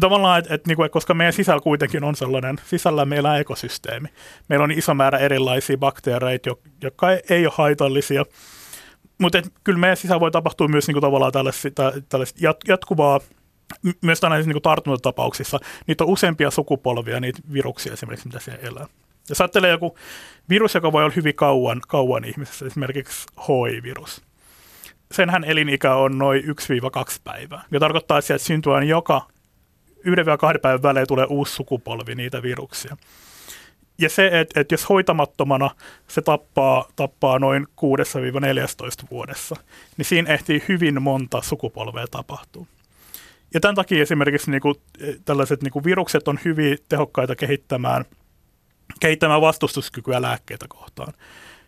[0.00, 4.08] Tavallaan, että et, niinku, et, koska meidän sisällä kuitenkin on sellainen, sisällä meillä on ekosysteemi.
[4.48, 6.50] Meillä on iso määrä erilaisia bakteereita,
[6.82, 8.24] jotka ei, ei ole haitallisia.
[9.18, 11.68] Mutta kyllä meidän sisällä voi tapahtua myös niinku, tavallaan tällaista,
[12.08, 13.20] tällaista jat, jatkuvaa,
[14.00, 15.58] myös tällaisissa niinku, tartuntatapauksissa.
[15.86, 18.86] Niitä on useampia sukupolvia, niitä viruksia esimerkiksi, mitä siellä elää.
[19.28, 19.98] Jos ajattelee joku
[20.48, 24.22] virus, joka voi olla hyvin kauan, kauan ihmisessä, esimerkiksi HIV-virus,
[25.12, 26.46] senhän elinikä on noin 1-2
[27.24, 27.64] päivää.
[27.70, 29.26] Ja tarkoittaa, että sieltä syntyy joka
[30.04, 32.96] yhden vai kahden päivän välein tulee uusi sukupolvi niitä viruksia.
[33.98, 35.70] Ja se, että, että jos hoitamattomana
[36.08, 39.56] se tappaa, tappaa noin 6-14 vuodessa,
[39.96, 42.66] niin siinä ehtii hyvin monta sukupolvea tapahtuu.
[43.54, 44.74] Ja tämän takia esimerkiksi niin kuin,
[45.24, 48.04] tällaiset niin kuin virukset on hyvin tehokkaita kehittämään,
[49.00, 51.12] kehittämään vastustuskykyä lääkkeitä kohtaan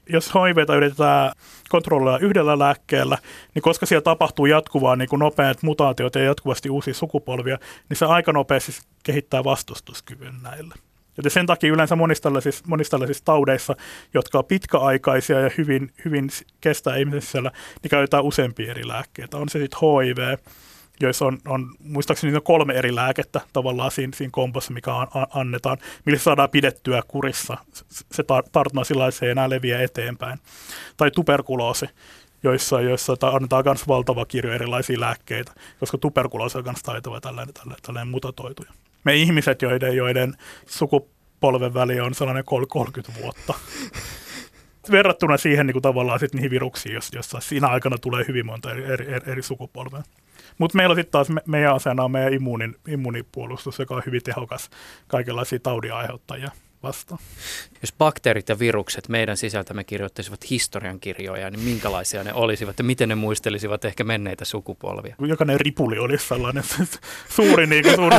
[0.08, 1.32] jos HIVtä yritetään
[1.68, 3.18] kontrolloida yhdellä lääkkeellä,
[3.54, 8.06] niin koska siellä tapahtuu jatkuvaa niin kuin nopeat mutaatiot ja jatkuvasti uusia sukupolvia, niin se
[8.06, 10.74] aika nopeasti kehittää vastustuskyvyn näille.
[11.16, 13.76] Joten sen takia yleensä monissa tällaisissa, monissa tällaisissa taudeissa,
[14.14, 16.28] jotka on pitkäaikaisia ja hyvin, hyvin
[16.60, 19.36] kestää ihmisessä, niin käytetään useampia eri lääkkeitä.
[19.36, 20.38] On se sitten HIV,
[21.00, 25.78] joissa on, on muistaakseni on kolme eri lääkettä tavallaan siinä, siinä kompossa, mikä an, annetaan,
[26.04, 27.56] millä saadaan pidettyä kurissa.
[27.88, 30.38] Se tar- tartunta sillä se ei enää leviä eteenpäin.
[30.96, 31.86] Tai tuberkuloosi,
[32.42, 37.82] joissa, joissa annetaan myös valtava kirjo erilaisia lääkkeitä, koska tuberkuloosi on myös taitava tällainen, tällainen,
[37.82, 38.72] tällainen mutatoituja.
[39.04, 40.34] Me ihmiset, joiden, joiden
[40.66, 43.54] sukupolven väli on sellainen 30 vuotta,
[44.90, 48.84] verrattuna siihen niin kuin tavallaan sit niihin viruksiin, joissa siinä aikana tulee hyvin monta eri,
[48.84, 50.02] eri, eri sukupolvea.
[50.58, 54.70] Mutta meillä sitten taas me, meidän asena on meidän immuunin, immunipuolustus, joka on hyvin tehokas
[55.06, 56.50] kaikenlaisia taudin aiheuttajia
[56.84, 57.20] vastaan.
[57.82, 63.14] Jos bakteerit ja virukset meidän sisältämme kirjoittaisivat historiankirjoja, niin minkälaisia ne olisivat ja miten ne
[63.14, 65.16] muistelisivat ehkä menneitä sukupolvia?
[65.18, 66.64] Jokainen ripuli olisi sellainen
[67.36, 68.16] suuri, niin kuin, suuri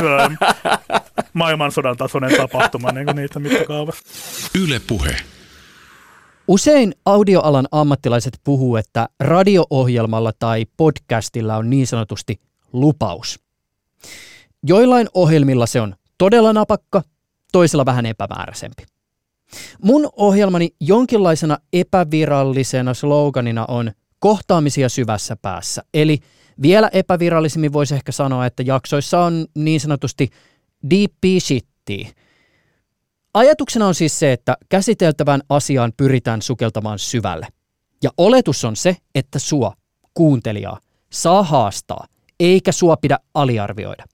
[1.32, 4.02] maailmansodan tasoinen tapahtuma niin kuin niitä mittakaavassa.
[4.54, 5.16] Yle puhe.
[6.48, 12.40] Usein audioalan ammattilaiset puhuu, että radio-ohjelmalla tai podcastilla on niin sanotusti
[12.72, 13.40] lupaus.
[14.62, 17.02] Joillain ohjelmilla se on todella napakka,
[17.52, 18.82] toisella vähän epämääräisempi.
[19.82, 25.82] Mun ohjelmani jonkinlaisena epävirallisena sloganina on kohtaamisia syvässä päässä.
[25.94, 26.18] Eli
[26.62, 30.30] vielä epävirallisemmin voisi ehkä sanoa, että jaksoissa on niin sanotusti
[30.90, 32.08] deep shittiä–
[33.36, 37.46] Ajatuksena on siis se, että käsiteltävän asiaan pyritään sukeltamaan syvälle.
[38.02, 39.72] Ja oletus on se, että sua,
[40.14, 40.80] kuuntelijaa,
[41.12, 42.06] saa haastaa,
[42.40, 44.04] eikä sua pidä aliarvioida.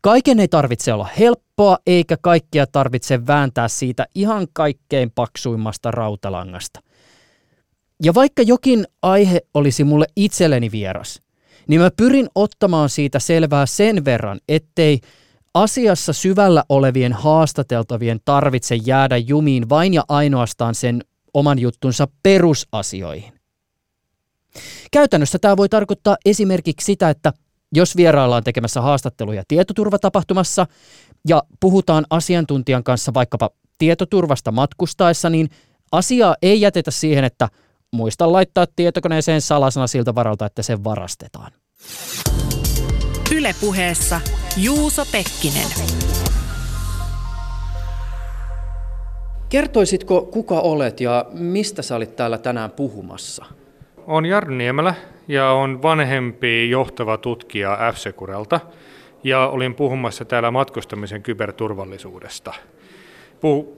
[0.00, 6.80] Kaiken ei tarvitse olla helppoa, eikä kaikkia tarvitse vääntää siitä ihan kaikkein paksuimmasta rautalangasta.
[8.02, 11.22] Ja vaikka jokin aihe olisi mulle itselleni vieras,
[11.68, 15.00] niin mä pyrin ottamaan siitä selvää sen verran, ettei
[15.62, 23.32] asiassa syvällä olevien haastateltavien tarvitse jäädä jumiin vain ja ainoastaan sen oman juttunsa perusasioihin.
[24.92, 27.32] Käytännössä tämä voi tarkoittaa esimerkiksi sitä, että
[27.74, 30.66] jos vieraillaan tekemässä haastatteluja tietoturvatapahtumassa
[31.28, 35.50] ja puhutaan asiantuntijan kanssa vaikkapa tietoturvasta matkustaessa, niin
[35.92, 37.48] asiaa ei jätetä siihen, että
[37.90, 41.52] muista laittaa tietokoneeseen salasana siltä varalta, että se varastetaan.
[43.36, 44.20] Ylepuheessa
[44.64, 45.68] Juuso Pekkinen.
[49.48, 53.44] Kertoisitko, kuka olet ja mistä sä olit täällä tänään puhumassa?
[54.06, 54.94] on Jarno Niemelä
[55.28, 58.60] ja on vanhempi johtava tutkija F-Securelta
[59.24, 62.54] ja olin puhumassa täällä matkustamisen kyberturvallisuudesta.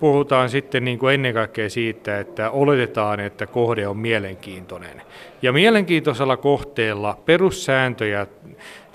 [0.00, 5.02] Puhutaan sitten niin kuin ennen kaikkea siitä, että oletetaan, että kohde on mielenkiintoinen.
[5.42, 8.26] Ja mielenkiintoisella kohteella perussääntöjä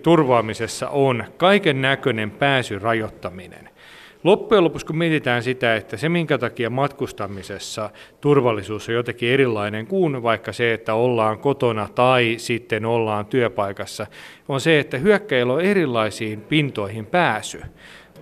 [0.04, 3.70] turvaamisessa on kaiken näköinen pääsy rajoittaminen.
[4.24, 7.90] Loppujen lopuksi kun mietitään sitä, että se minkä takia matkustamisessa
[8.22, 14.08] turvallisuus on jotenkin erilainen kuin vaikka se, että ollaan kotona tai sitten ollaan työpaikassa,
[14.48, 17.62] on se, että hyökkäillä on erilaisiin pintoihin pääsy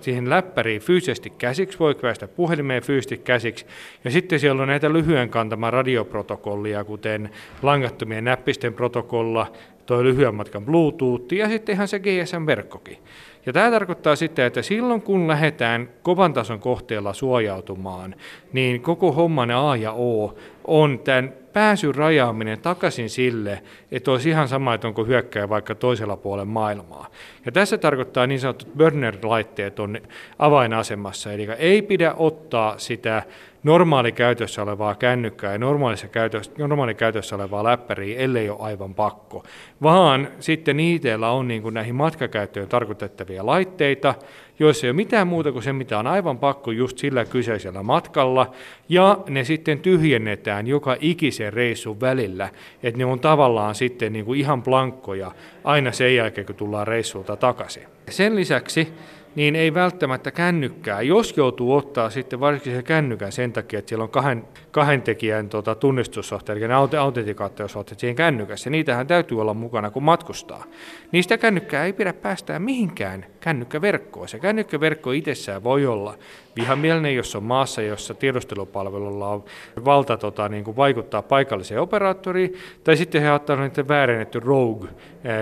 [0.00, 3.66] siihen läppäriin fyysisesti käsiksi, voi päästä puhelimeen fyysisesti käsiksi,
[4.04, 7.30] ja sitten siellä on näitä lyhyen kantama radioprotokollia, kuten
[7.62, 9.52] langattomien näppisten protokolla,
[9.86, 12.98] tuo lyhyen matkan Bluetooth ja sitten ihan se GSM-verkkokin.
[13.46, 18.14] Ja tämä tarkoittaa sitten, että silloin kun lähdetään kovan tason kohteella suojautumaan,
[18.52, 24.48] niin koko homman A ja O on tämän pääsyn rajaaminen takaisin sille, että olisi ihan
[24.48, 27.06] sama, että onko hyökkäjä vaikka toisella puolella maailmaa.
[27.46, 29.98] Ja tässä tarkoittaa niin sanotut burner-laitteet on
[30.38, 33.22] avainasemassa, eli ei pidä ottaa sitä
[33.64, 39.42] normaali käytössä olevaa kännykkää ja normaalissa käytössä, normaali käytössä olevaa läppäriä, ellei ole aivan pakko,
[39.82, 44.14] vaan sitten niitä on niin kuin näihin matkakäyttöön tarkoitettavia laitteita,
[44.58, 48.50] joissa ei ole mitään muuta kuin se, mitä on aivan pakko just sillä kyseisellä matkalla,
[48.88, 52.48] ja ne sitten tyhjennetään joka ikisen reissun välillä,
[52.82, 55.32] että ne on tavallaan sitten niin kuin ihan blankkoja
[55.64, 57.82] aina sen jälkeen, kun tullaan reissulta takaisin.
[58.10, 58.88] Sen lisäksi
[59.34, 61.02] niin ei välttämättä kännykkää.
[61.02, 65.48] Jos joutuu ottaa sitten varsinkin se kännykän sen takia, että siellä on kahden, kahden tekijän
[65.48, 70.64] tota, tunnistussohte, eli ne autentikaatiosohteet siihen kännykässä, niitähän täytyy olla mukana, kun matkustaa.
[71.12, 74.28] Niistä kännykkää ei pidä päästää mihinkään kännykkäverkkoon.
[74.28, 76.18] Se kännykkäverkko itsessään voi olla
[76.56, 79.44] vihamielinen, jos on maassa, jossa tiedustelupalvelulla on
[79.84, 82.54] valta tota, niin kuin vaikuttaa paikalliseen operaattoriin,
[82.84, 84.88] tai sitten he ottanut niiden väärennetty Rogue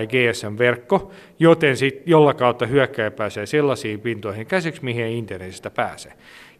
[0.09, 6.13] GSM-verkko, joten sit, jolla kautta hyökkäjä pääsee sellaisiin pintoihin käsiksi, mihin internetistä pääse.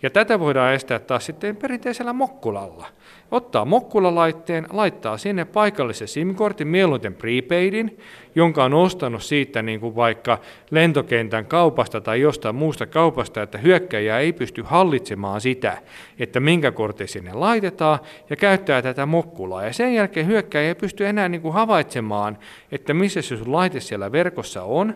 [0.03, 2.87] Ja tätä voidaan estää taas sitten perinteisellä mokkulalla.
[3.31, 7.99] Ottaa mokkulalaitteen, laittaa sinne paikallisen SIM-kortin, mieluiten prepaidin,
[8.35, 10.39] jonka on ostanut siitä niin kuin vaikka
[10.71, 15.79] lentokentän kaupasta tai jostain muusta kaupasta, että hyökkäjä ei pysty hallitsemaan sitä,
[16.19, 17.99] että minkä kortti sinne laitetaan,
[18.31, 19.65] ja käyttää tätä mokkulaa.
[19.65, 22.39] Ja sen jälkeen hyökkäjä ei pysty enää niin kuin havaitsemaan,
[22.73, 24.95] että missä se sun laite siellä verkossa on,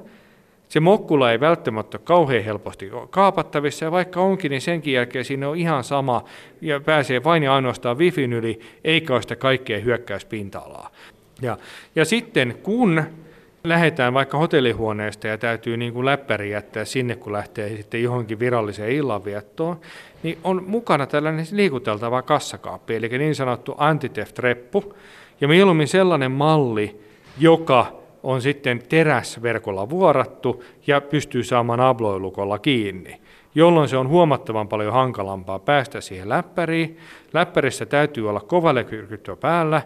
[0.68, 5.48] se mokkula ei välttämättä ole kauhean helposti kaapattavissa, ja vaikka onkin, niin senkin jälkeen siinä
[5.48, 6.24] on ihan sama,
[6.60, 10.90] ja pääsee vain ja ainoastaan Wifin yli, eikä ole sitä kaikkea hyökkäyspinta-alaa.
[11.42, 11.58] Ja,
[11.96, 13.04] ja sitten kun
[13.64, 18.92] lähdetään vaikka hotellihuoneesta ja täytyy niin kuin läppäri jättää sinne, kun lähtee sitten johonkin viralliseen
[18.92, 19.80] illanviettoon,
[20.22, 24.94] niin on mukana tällainen liikuteltava kassakaappi, eli niin sanottu antitheft-reppu,
[25.40, 27.00] ja mieluummin sellainen malli,
[27.38, 33.20] joka on sitten teräsverkolla vuorattu ja pystyy saamaan abloilukolla kiinni,
[33.54, 36.98] jolloin se on huomattavan paljon hankalampaa päästä siihen läppäriin.
[37.32, 39.82] Läppärissä täytyy olla kovalekyrkyttö päällä,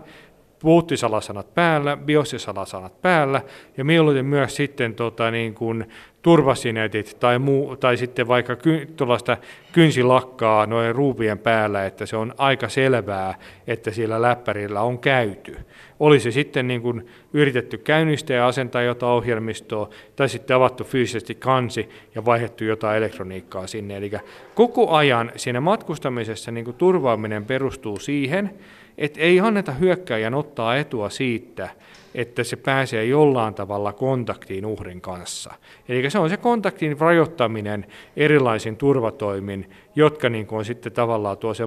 [0.59, 3.43] puuttisalasanat päällä, biosisalasanat päällä
[3.77, 5.87] ja mieluiten myös sitten tota, niin kuin
[6.23, 9.37] turvasinetit tai, muu, tai sitten vaikka ky, tuollaista
[9.73, 13.35] kynsilakkaa noin ruupien päällä, että se on aika selvää,
[13.67, 15.57] että siellä läppärillä on käyty.
[16.01, 21.35] Oli se sitten niin kuin yritetty käynnistää ja asentaa jotain ohjelmistoa, tai sitten avattu fyysisesti
[21.35, 23.97] kansi ja vaihdettu jotain elektroniikkaa sinne.
[23.97, 24.11] Eli
[24.55, 28.51] koko ajan siinä matkustamisessa niin kuin turvaaminen perustuu siihen,
[28.99, 31.69] että ei anneta hyökkäjän ottaa etua siitä,
[32.15, 35.55] että se pääsee jollain tavalla kontaktiin uhrin kanssa.
[35.89, 41.55] Eli se on se kontaktin rajoittaminen erilaisin turvatoimin, jotka niin kuin on sitten tavallaan tuo
[41.55, 41.65] se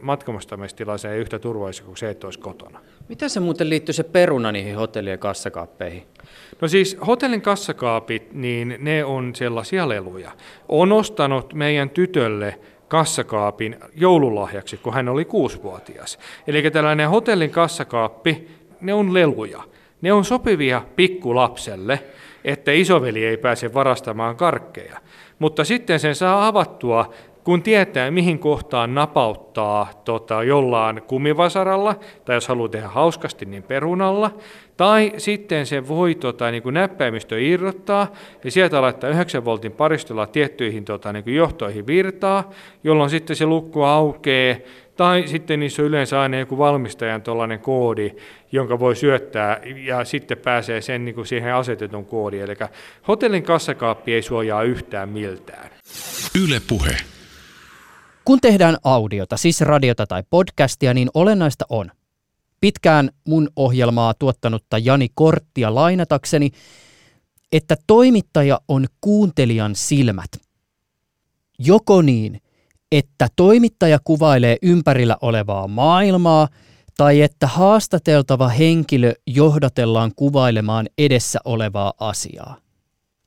[0.00, 2.80] matkustamistilanteen yhtä turvallista kuin se, että olisi kotona.
[3.08, 6.02] Miten se muuten liittyy se peruna niihin hotellien kassakaappeihin?
[6.60, 10.30] No siis hotellin kassakaapit, niin ne on sellaisia leluja.
[10.68, 12.58] On ostanut meidän tytölle
[12.90, 16.18] kassakaapin joululahjaksi, kun hän oli kuusivuotias.
[16.46, 18.48] Eli tällainen hotellin kassakaappi,
[18.80, 19.62] ne on leluja.
[20.02, 22.02] Ne on sopivia pikkulapselle,
[22.44, 24.98] että isoveli ei pääse varastamaan karkkeja.
[25.38, 27.12] Mutta sitten sen saa avattua
[27.50, 31.94] kun tietää, mihin kohtaan napauttaa tota, jollain kumivasaralla,
[32.24, 34.30] tai jos haluaa tehdä hauskasti, niin perunalla,
[34.76, 38.12] tai sitten se voi tota, niin kuin näppäimistö irrottaa,
[38.44, 42.50] ja sieltä laittaa 9 voltin paristolla tiettyihin tota, niin kuin johtoihin virtaa,
[42.84, 44.56] jolloin sitten se lukko aukeaa,
[44.96, 48.12] tai sitten niissä on yleensä aina joku valmistajan tuollainen koodi,
[48.52, 52.42] jonka voi syöttää ja sitten pääsee sen niin kuin siihen asetetun koodiin.
[52.42, 52.56] Eli
[53.08, 55.70] hotellin kassakaappi ei suojaa yhtään miltään.
[56.44, 56.96] Yle puhe.
[58.24, 61.90] Kun tehdään audiota, siis radiota tai podcastia, niin olennaista on
[62.60, 66.50] pitkään mun ohjelmaa tuottanutta Jani Korttia lainatakseni,
[67.52, 70.30] että toimittaja on kuuntelijan silmät.
[71.58, 72.40] Joko niin,
[72.92, 76.48] että toimittaja kuvailee ympärillä olevaa maailmaa,
[76.96, 82.56] tai että haastateltava henkilö johdatellaan kuvailemaan edessä olevaa asiaa.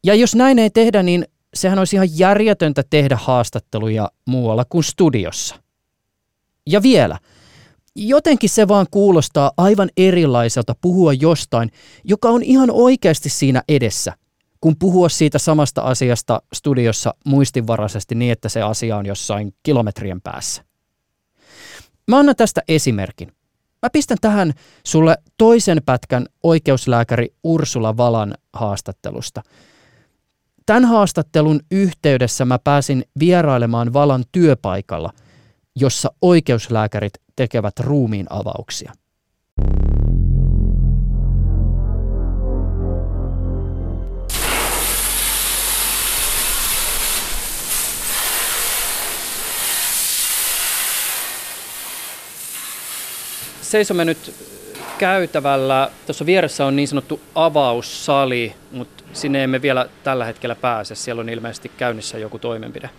[0.03, 5.55] Ja jos näin ei tehdä, niin sehän olisi ihan järjetöntä tehdä haastatteluja muualla kuin studiossa.
[6.67, 7.19] Ja vielä,
[7.95, 11.71] jotenkin se vaan kuulostaa aivan erilaiselta puhua jostain,
[12.03, 14.13] joka on ihan oikeasti siinä edessä,
[14.61, 20.63] kun puhua siitä samasta asiasta studiossa muistinvaraisesti niin, että se asia on jossain kilometrien päässä.
[22.07, 23.31] Mä annan tästä esimerkin.
[23.81, 24.53] Mä pistän tähän
[24.85, 29.41] sulle toisen pätkän oikeuslääkäri Ursula Valan haastattelusta.
[30.65, 35.09] Tämän haastattelun yhteydessä mä pääsin vierailemaan Valan työpaikalla,
[35.75, 38.93] jossa oikeuslääkärit tekevät ruumiin avauksia.
[53.61, 54.52] Seisomme nyt
[54.97, 55.89] käytävällä.
[56.05, 60.95] Tuossa vieressä on niin sanottu avaussali, mutta sinne emme vielä tällä hetkellä pääse.
[60.95, 62.89] Siellä on ilmeisesti käynnissä joku toimenpide.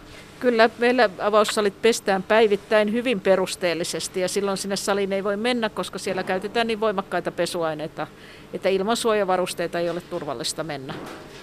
[0.40, 5.98] Kyllä, meillä avaussalit pestään päivittäin hyvin perusteellisesti ja silloin sinne saliin ei voi mennä, koska
[5.98, 8.06] siellä käytetään niin voimakkaita pesuaineita,
[8.52, 10.94] että ilman suojavarusteita ei ole turvallista mennä.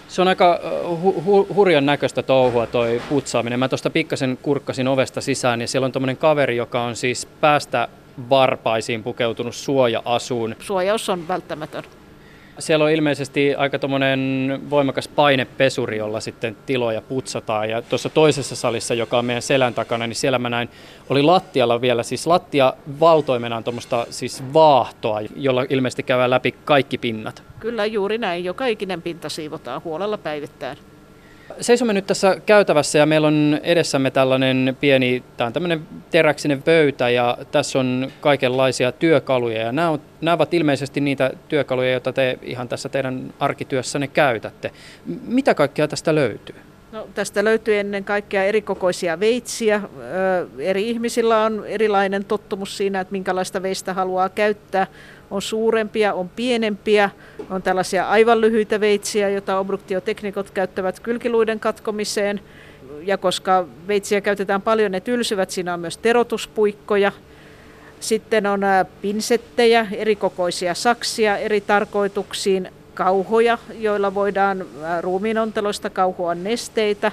[0.08, 3.60] Se on aika hu- hu- hurjan näköistä touhua toi putsaaminen.
[3.60, 7.88] Mä tuosta pikkasen kurkkasin ovesta sisään ja siellä on tommonen kaveri, joka on siis päästä
[8.30, 10.55] varpaisiin pukeutunut suoja-asuun.
[10.59, 11.84] Suojaus on välttämätön.
[12.59, 13.80] Siellä on ilmeisesti aika
[14.69, 17.69] voimakas painepesuri, jolla sitten tiloja putsataan.
[17.69, 20.69] Ja tuossa toisessa salissa, joka on meidän selän takana, niin siellä mä näin,
[21.09, 27.43] oli lattialla vielä, siis lattia valtoimenaan tuommoista siis vaahtoa, jolla ilmeisesti käydään läpi kaikki pinnat.
[27.59, 30.78] Kyllä juuri näin, joka ikinen pinta siivotaan huolella päivittäin.
[31.60, 35.82] Seisomme nyt tässä käytävässä ja meillä on edessämme tällainen pieni, tämä on tämmöinen
[36.12, 41.91] teräksinen pöytä ja tässä on kaikenlaisia työkaluja ja nämä, on, nämä ovat ilmeisesti niitä työkaluja,
[41.91, 44.72] joita te ihan tässä teidän arkityössänne käytätte.
[45.28, 46.56] Mitä kaikkea tästä löytyy?
[46.91, 49.82] No, tästä löytyy ennen kaikkea erikokoisia veitsiä.
[50.60, 54.88] eri ihmisillä on erilainen tottumus siinä, että minkälaista veistä haluaa käyttää.
[55.32, 57.09] On suurempia, on pienempiä,
[57.49, 62.41] on tällaisia aivan lyhyitä veitsiä, joita obduktioteknikot käyttävät kylkiluiden katkomiseen.
[63.01, 67.11] Ja koska veitsiä käytetään paljon, ne tylsyvät, siinä on myös terotuspuikkoja.
[67.99, 68.61] Sitten on
[69.01, 74.65] pinsettejä, erikokoisia saksia eri tarkoituksiin, kauhoja, joilla voidaan
[75.01, 77.11] ruumiinonteloista kauhoa nesteitä.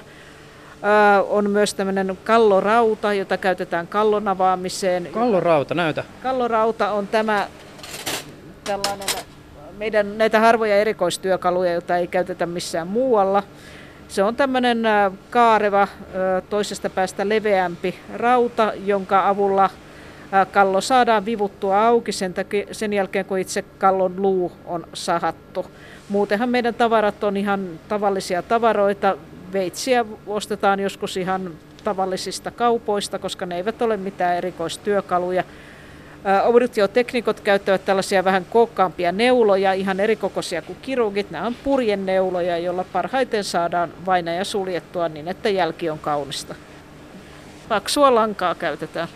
[1.29, 5.07] On myös tämmöinen kallorauta, jota käytetään kallon avaamiseen.
[5.11, 6.03] Kallorauta, näytä.
[6.23, 7.47] Kallorauta on tämä
[8.69, 9.07] tällainen
[9.77, 13.43] meidän näitä harvoja erikoistyökaluja, joita ei käytetä missään muualla.
[14.07, 14.83] Se on tämmöinen
[15.29, 15.87] kaareva,
[16.49, 19.69] toisesta päästä leveämpi rauta, jonka avulla
[20.51, 25.65] kallo saadaan vivuttua auki sen, takia, sen jälkeen, kun itse kallon luu on sahattu.
[26.09, 29.17] Muutenhan meidän tavarat on ihan tavallisia tavaroita.
[29.53, 31.51] Veitsiä ostetaan joskus ihan
[31.83, 35.43] tavallisista kaupoista, koska ne eivät ole mitään erikoistyökaluja.
[36.43, 41.31] Obduktioteknikot käyttävät tällaisia vähän kookkaampia neuloja, ihan erikokoisia kuin kirurgit.
[41.31, 46.55] Nämä on purjeneuloja, joilla parhaiten saadaan vainaja suljettua niin, että jälki on kaunista.
[47.69, 49.07] Paksua lankaa käytetään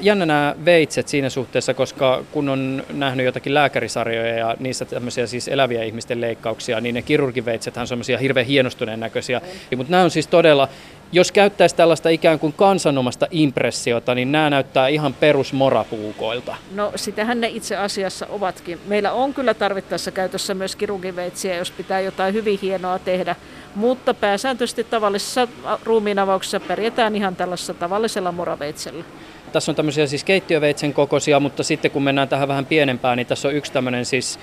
[0.00, 5.48] jännä nämä veitset siinä suhteessa, koska kun on nähnyt jotakin lääkärisarjoja ja niissä tämmöisiä siis
[5.48, 9.40] eläviä ihmisten leikkauksia, niin ne kirurgiveitset on semmoisia hirveän hienostuneen näköisiä.
[9.76, 10.68] Mutta nämä on siis todella,
[11.12, 16.56] jos käyttäisi tällaista ikään kuin kansanomasta impressiota, niin nämä näyttää ihan perusmorapuukoilta.
[16.74, 18.80] No sitähän ne itse asiassa ovatkin.
[18.86, 23.36] Meillä on kyllä tarvittaessa käytössä myös kirurgiveitsiä, jos pitää jotain hyvin hienoa tehdä.
[23.74, 25.48] Mutta pääsääntöisesti tavallisessa
[25.84, 29.04] ruumiinavauksessa pärjätään ihan tällaisella tavallisella moraveitsellä.
[29.52, 33.48] Tässä on tämmöisiä siis keittiöveitsen kokoisia, mutta sitten kun mennään tähän vähän pienempään, niin tässä
[33.48, 34.38] on yksi tämmöinen siis,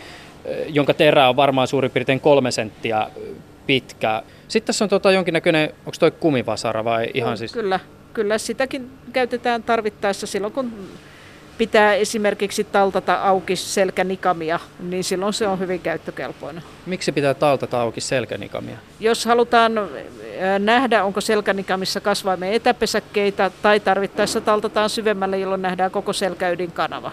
[0.68, 3.08] jonka terä on varmaan suurin piirtein kolme senttiä
[3.68, 4.24] pitkä.
[4.48, 7.52] Sitten tässä on tota jonkinnäköinen, onko toi kumivasara vai ihan no, siis?
[7.52, 7.80] Kyllä,
[8.14, 10.90] kyllä sitäkin käytetään tarvittaessa silloin, kun
[11.58, 16.64] pitää esimerkiksi taltata auki selkänikamia, niin silloin se on hyvin käyttökelpoinen.
[16.86, 18.78] Miksi pitää taltata auki selkänikamia?
[19.00, 19.72] Jos halutaan
[20.60, 27.12] nähdä, onko selkänikamissa kasvaimen etäpesäkkeitä tai tarvittaessa taltataan syvemmälle, jolloin nähdään koko selkäydin kanava.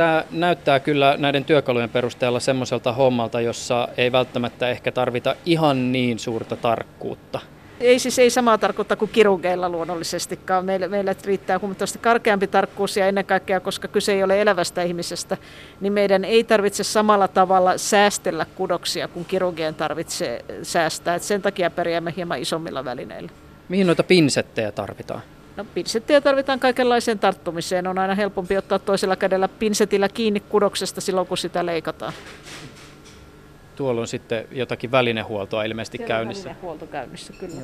[0.00, 6.18] Tämä näyttää kyllä näiden työkalujen perusteella semmoiselta hommalta, jossa ei välttämättä ehkä tarvita ihan niin
[6.18, 7.40] suurta tarkkuutta.
[7.80, 10.64] Ei siis ei samaa tarkoittaa kuin kirurgeilla luonnollisestikaan.
[10.64, 15.36] Meillä, meillä riittää huomattavasti karkeampi tarkkuus ja ennen kaikkea, koska kyse ei ole elävästä ihmisestä,
[15.80, 21.14] niin meidän ei tarvitse samalla tavalla säästellä kudoksia kuin kirurgien tarvitsee säästää.
[21.14, 23.30] Et sen takia pärjäämme hieman isommilla välineillä.
[23.68, 25.22] Mihin noita pinsettejä tarvitaan?
[25.60, 27.86] No, pinsettiä tarvitaan kaikenlaiseen tarttumiseen.
[27.86, 32.12] On aina helpompi ottaa toisella kädellä pinsetillä kiinni kudoksesta silloin, kun sitä leikataan.
[33.76, 36.44] Tuolla on sitten jotakin välinehuoltoa ilmeisesti Siellä käynnissä.
[36.48, 37.54] välinehuolto käynnissä, kyllä.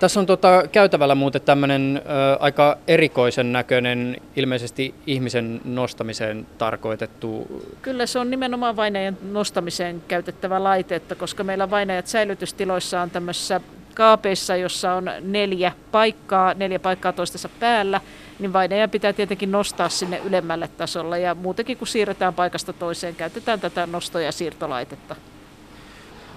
[0.00, 2.02] Tässä on tota, käytävällä muuten tämmöinen
[2.40, 7.62] aika erikoisen näköinen, ilmeisesti ihmisen nostamiseen tarkoitettu.
[7.82, 13.60] Kyllä se on nimenomaan vainajan nostamiseen käytettävä laite, että koska meillä vainajat säilytystiloissa on tämmöisissä
[13.94, 18.00] kaapeissa, jossa on neljä paikkaa, neljä paikkaa toistensa päällä,
[18.38, 23.60] niin vainaja pitää tietenkin nostaa sinne ylemmälle tasolla ja muutenkin kun siirretään paikasta toiseen, käytetään
[23.60, 25.16] tätä nosto- ja siirtolaitetta.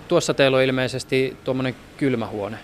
[0.08, 2.58] Tuossa teillä on ilmeisesti tuommoinen kylmähuone.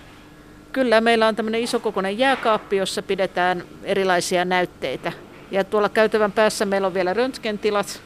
[0.72, 5.12] Kyllä, meillä on tämmöinen isokokoinen jääkaappi, jossa pidetään erilaisia näytteitä.
[5.52, 8.02] Ja tuolla käytävän päässä meillä on vielä röntgentilat,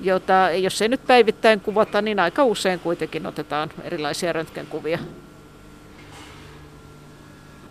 [0.00, 4.98] jota jos ei nyt päivittäin kuvata, niin aika usein kuitenkin otetaan erilaisia röntgenkuvia.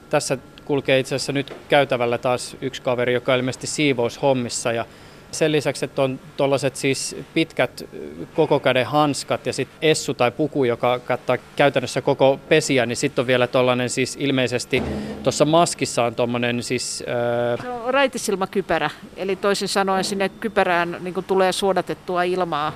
[0.09, 4.85] Tässä kulkee itse asiassa nyt käytävällä taas yksi kaveri, joka on ilmeisesti siivoushommissa ja
[5.31, 7.89] sen lisäksi, että on tuollaiset siis pitkät
[8.35, 13.23] koko käden hanskat ja sitten essu tai puku, joka kattaa käytännössä koko pesiä, niin sitten
[13.23, 14.83] on vielä tuollainen siis ilmeisesti
[15.23, 17.03] tuossa maskissa on tuommoinen siis...
[17.07, 17.57] Ää...
[17.61, 22.73] Se on raitisilmakypärä, eli toisin sanoen sinne kypärään niin tulee suodatettua ilmaa.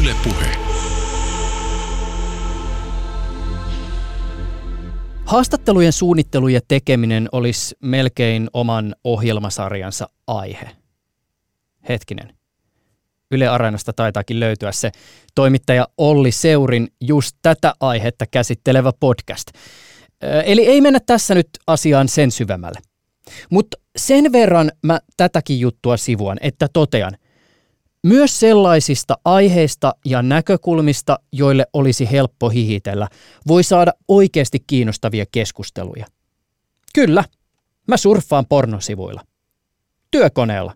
[0.00, 0.71] Yle Puhe.
[5.24, 10.70] Haastattelujen suunnittelu ja tekeminen olisi melkein oman ohjelmasarjansa aihe.
[11.88, 12.34] Hetkinen.
[13.30, 14.90] Yle Areenasta taitaakin löytyä se
[15.34, 19.48] toimittaja Olli Seurin just tätä aihetta käsittelevä podcast.
[20.44, 22.80] Eli ei mennä tässä nyt asiaan sen syvemmälle.
[23.50, 27.16] Mutta sen verran mä tätäkin juttua sivuan, että totean,
[28.02, 33.08] myös sellaisista aiheista ja näkökulmista, joille olisi helppo hihitellä,
[33.48, 36.06] voi saada oikeasti kiinnostavia keskusteluja.
[36.94, 37.24] Kyllä,
[37.88, 39.22] mä surffaan pornosivuilla.
[40.10, 40.74] Työkoneella.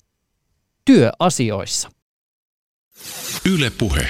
[0.85, 1.91] Työasioissa.
[3.55, 4.07] Yle Puhe.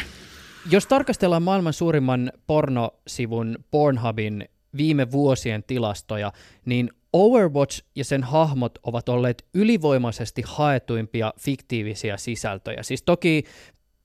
[0.71, 6.33] Jos tarkastellaan maailman suurimman pornosivun Pornhubin viime vuosien tilastoja,
[6.65, 12.83] niin Overwatch ja sen hahmot ovat olleet ylivoimaisesti haetuimpia fiktiivisiä sisältöjä.
[12.83, 13.45] Siis toki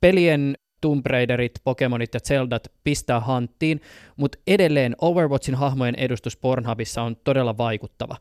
[0.01, 3.81] pelien Tomb Raiderit, Pokemonit ja Zeldat pistää hanttiin,
[4.15, 8.17] mutta edelleen Overwatchin hahmojen edustus Pornhubissa on todella vaikuttava.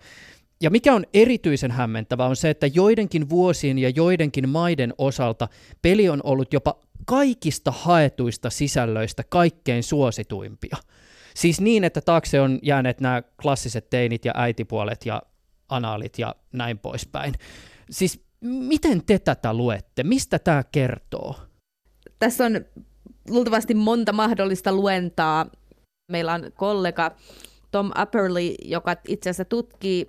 [0.62, 5.48] Ja mikä on erityisen hämmentävää on se, että joidenkin vuosien ja joidenkin maiden osalta
[5.82, 6.74] peli on ollut jopa
[7.06, 10.76] kaikista haetuista sisällöistä kaikkein suosituimpia.
[11.34, 15.22] Siis niin, että taakse on jääneet nämä klassiset teinit ja äitipuolet ja
[15.68, 17.34] anaalit ja näin poispäin.
[17.90, 20.02] Siis miten te tätä luette?
[20.02, 21.34] Mistä tämä kertoo?
[22.18, 22.60] Tässä on
[23.28, 25.46] luultavasti monta mahdollista luentaa.
[26.12, 27.16] Meillä on kollega
[27.70, 30.06] Tom Upperly, joka itse asiassa tutkii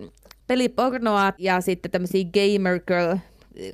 [0.47, 3.17] pelipornoa ja sitten tämmöisiä gamer girl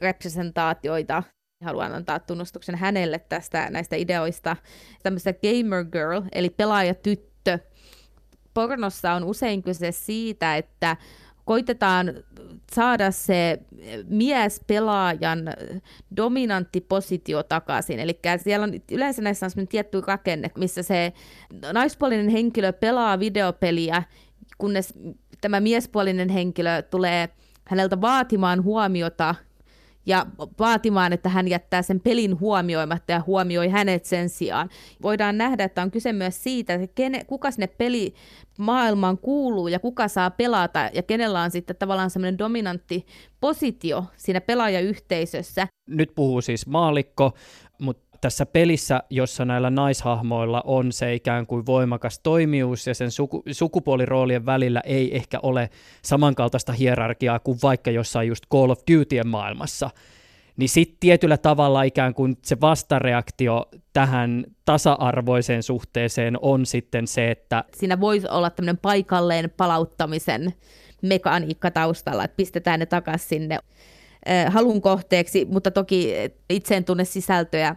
[0.01, 1.23] representaatioita.
[1.63, 4.55] Haluan antaa tunnustuksen hänelle tästä näistä ideoista.
[5.03, 7.36] Tämmöistä gamer girl, eli pelaajatyttö,
[8.57, 10.97] pornossa on usein kyse siitä, että
[11.45, 12.13] koitetaan
[12.73, 13.59] saada se
[14.09, 15.39] mies pelaajan
[16.17, 17.99] dominantti positio takaisin.
[17.99, 21.13] Eli siellä on yleensä näissä on sellainen tietty rakenne, missä se
[21.73, 24.03] naispuolinen henkilö pelaa videopeliä,
[24.57, 24.93] kunnes
[25.41, 27.29] tämä miespuolinen henkilö tulee
[27.65, 29.35] häneltä vaatimaan huomiota
[30.07, 30.25] ja
[30.59, 34.69] vaatimaan, että hän jättää sen pelin huomioimatta ja huomioi hänet sen sijaan.
[35.01, 38.13] Voidaan nähdä, että on kyse myös siitä, että kene, kuka sinne peli
[38.59, 43.05] maailmaan kuuluu ja kuka saa pelata ja kenellä on sitten tavallaan semmoinen dominantti
[43.39, 45.67] positio siinä pelaajayhteisössä.
[45.89, 47.33] Nyt puhuu siis maalikko,
[48.21, 54.45] tässä pelissä, jossa näillä naishahmoilla on se ikään kuin voimakas toimijuus ja sen suku, sukupuoliroolien
[54.45, 55.69] välillä ei ehkä ole
[56.01, 59.89] samankaltaista hierarkiaa kuin vaikka jossain just Call of Dutyn maailmassa,
[60.57, 67.63] niin sitten tietyllä tavalla ikään kuin se vastareaktio tähän tasa-arvoiseen suhteeseen on sitten se, että...
[67.75, 70.53] Siinä voisi olla tämmöinen paikalleen palauttamisen
[71.01, 73.59] mekaniikka taustalla, että pistetään ne takaisin sinne
[74.47, 76.13] halun kohteeksi, mutta toki
[76.49, 77.75] itse en tunne sisältöjä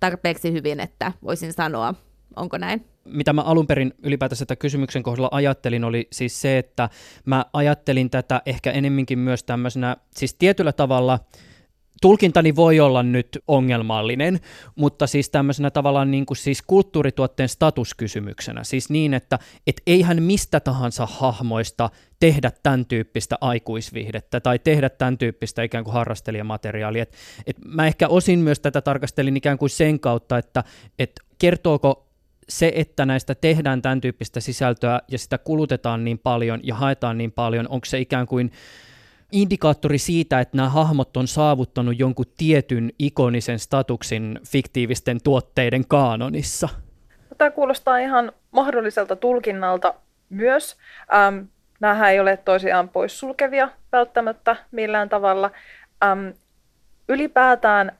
[0.00, 1.94] tarpeeksi hyvin, että voisin sanoa,
[2.36, 2.84] onko näin?
[3.04, 6.88] Mitä mä alun perin ylipäätänsä tätä kysymyksen kohdalla ajattelin, oli siis se, että
[7.24, 11.18] mä ajattelin tätä ehkä enemminkin myös tämmöisenä, siis tietyllä tavalla
[12.00, 14.40] tulkintani voi olla nyt ongelmallinen,
[14.76, 20.60] mutta siis tämmöisenä tavallaan niin kuin siis kulttuurituotteen statuskysymyksenä, siis niin, että et eihän mistä
[20.60, 21.90] tahansa hahmoista
[22.20, 27.02] tehdä tämän tyyppistä aikuisviihdettä tai tehdä tämän tyyppistä ikään kuin harrastelijamateriaalia.
[27.02, 27.14] Et,
[27.46, 30.64] et mä ehkä osin myös tätä tarkastelin ikään kuin sen kautta, että
[30.98, 32.08] et kertooko
[32.48, 37.32] se, että näistä tehdään tämän tyyppistä sisältöä ja sitä kulutetaan niin paljon ja haetaan niin
[37.32, 38.50] paljon, onko se ikään kuin
[39.32, 46.68] indikaattori siitä, että nämä hahmot on saavuttanut jonkun tietyn ikonisen statuksin fiktiivisten tuotteiden kaanonissa?
[47.38, 49.94] Tämä kuulostaa ihan mahdolliselta tulkinnalta
[50.30, 50.76] myös.
[51.14, 51.38] Ähm,
[51.80, 55.50] nämähän ei ole toisiaan poissulkevia välttämättä millään tavalla.
[56.04, 56.28] Ähm,
[57.08, 57.92] ylipäätään,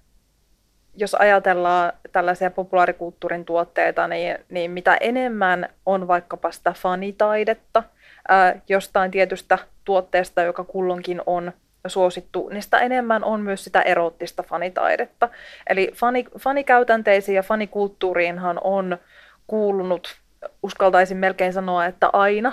[0.97, 7.83] jos ajatellaan tällaisia populaarikulttuurin tuotteita, niin, niin mitä enemmän on vaikkapa sitä fanitaidetta–
[8.29, 11.53] ää, jostain tietystä tuotteesta, joka kulloinkin on
[11.87, 15.28] suosittu, niin sitä enemmän on myös sitä eroottista fanitaidetta.
[15.66, 18.99] Eli fani, fanikäytänteisiin ja fanikulttuuriinhan on
[19.47, 20.16] kuulunut,
[20.62, 22.53] uskaltaisin melkein sanoa, että aina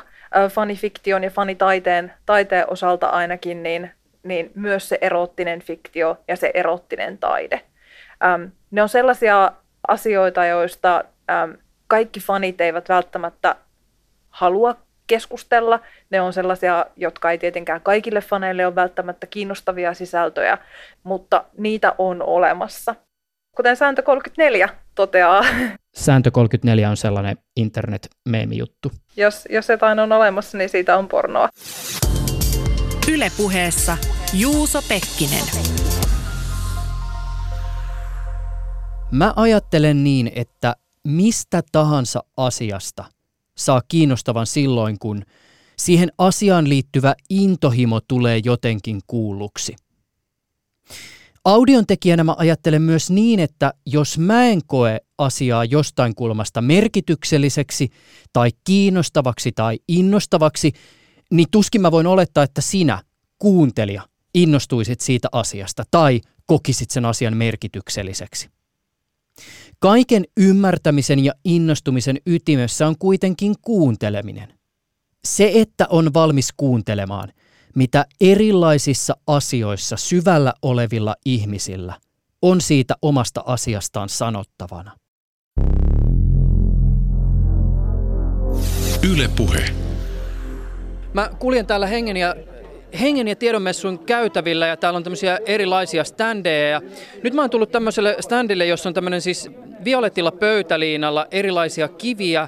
[0.50, 3.92] fanifiktion ja fanitaiteen taiteen osalta ainakin, niin,
[4.24, 7.62] niin myös se eroottinen fiktio ja se eroottinen taide.
[8.24, 9.52] Ähm, ne on sellaisia
[9.88, 11.52] asioita, joista ähm,
[11.88, 13.56] kaikki fanit eivät välttämättä
[14.30, 14.76] halua
[15.12, 15.80] keskustella.
[16.10, 20.58] Ne on sellaisia, jotka ei tietenkään kaikille faneille ole välttämättä kiinnostavia sisältöjä,
[21.04, 22.96] mutta niitä on olemassa.
[23.56, 25.46] Kuten sääntö 34 toteaa.
[25.96, 28.10] Sääntö 34 on sellainen internet
[28.52, 28.92] juttu.
[29.18, 31.50] Jos, jos jotain on olemassa, niin siitä on pornoa.
[33.14, 33.98] Ylepuheessa
[34.34, 35.46] Juuso Pekkinen.
[39.12, 40.76] Mä ajattelen niin, että
[41.08, 43.06] mistä tahansa asiasta–
[43.58, 45.24] saa kiinnostavan silloin, kun
[45.78, 49.76] siihen asiaan liittyvä intohimo tulee jotenkin kuulluksi.
[51.46, 57.90] Audion tekijänä mä ajattelen myös niin, että jos mä en koe asiaa jostain kulmasta merkitykselliseksi
[58.34, 60.72] tai kiinnostavaksi tai innostavaksi,
[61.32, 63.04] niin tuskin mä voin olettaa, että sinä,
[63.40, 68.50] kuuntelija, innostuisit siitä asiasta tai kokisit sen asian merkitykselliseksi.
[69.84, 74.54] Kaiken ymmärtämisen ja innostumisen ytimessä on kuitenkin kuunteleminen.
[75.26, 77.30] Se, että on valmis kuuntelemaan,
[77.76, 81.94] mitä erilaisissa asioissa syvällä olevilla ihmisillä
[82.42, 84.92] on siitä omasta asiastaan sanottavana.
[89.12, 89.66] Yle Puhe.
[91.14, 92.36] Mä kuljen täällä hengen ja
[93.00, 96.70] hengen ja tiedonmessuin käytävillä ja täällä on tämmöisiä erilaisia standeja.
[96.70, 96.82] Ja
[97.24, 99.50] nyt mä oon tullut tämmöiselle standille, jossa on tämmöinen siis
[99.84, 102.48] violetilla pöytäliinalla erilaisia kiviä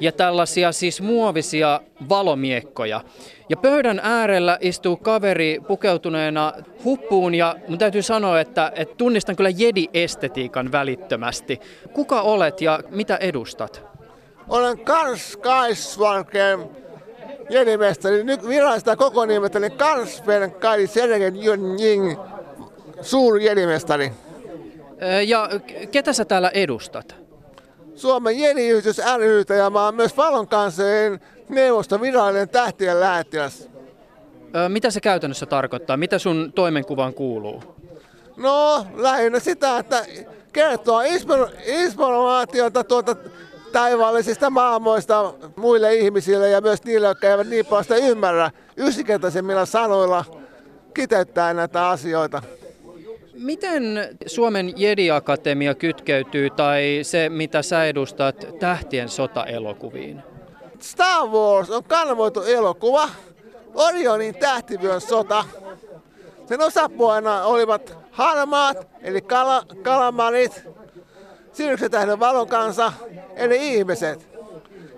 [0.00, 3.00] ja tällaisia siis muovisia valomiekkoja.
[3.48, 6.52] Ja pöydän äärellä istuu kaveri pukeutuneena
[6.84, 11.60] huppuun ja mun täytyy sanoa, että, että tunnistan kyllä jedi-estetiikan välittömästi.
[11.92, 13.82] Kuka olet ja mitä edustat?
[14.48, 16.70] Olen Kars Skaisvalken
[17.50, 18.24] jedimestari.
[18.24, 21.36] Nyt virallista koko nimestä, niin Karspen Kai Sergen
[21.78, 22.18] Jing,
[23.00, 24.12] suuri jedimestari.
[25.26, 25.48] Ja
[25.90, 27.14] ketä sä täällä edustat?
[27.94, 33.68] Suomen jeniyhdys ryhtä ja mä oon myös Valon kansseen neuvoston virallinen tähtien lähettiläs.
[34.68, 35.96] Mitä se käytännössä tarkoittaa?
[35.96, 37.62] Mitä sun toimenkuvaan kuuluu?
[38.36, 40.06] No, lähinnä sitä, että
[40.52, 41.02] kertoo
[41.66, 43.16] informaatiota tuota
[43.72, 48.50] taivaallisista maailmoista muille ihmisille ja myös niille, jotka eivät niin paljon sitä ymmärrä.
[48.76, 50.24] Yksinkertaisemmilla sanoilla
[50.94, 52.42] kiteyttää näitä asioita.
[53.34, 60.22] Miten Suomen Jedi-akatemia kytkeytyy tai se, mitä sä edustat, tähtien sota-elokuviin?
[60.80, 63.08] Star Wars on kanavoitu elokuva.
[63.74, 65.44] Orionin tähtivyön sota.
[66.46, 70.64] Sen osapuolena olivat harmaat, eli kala, kalamarit,
[71.52, 72.92] Sirksen tähden valon kanssa,
[73.36, 74.28] eli ihmiset.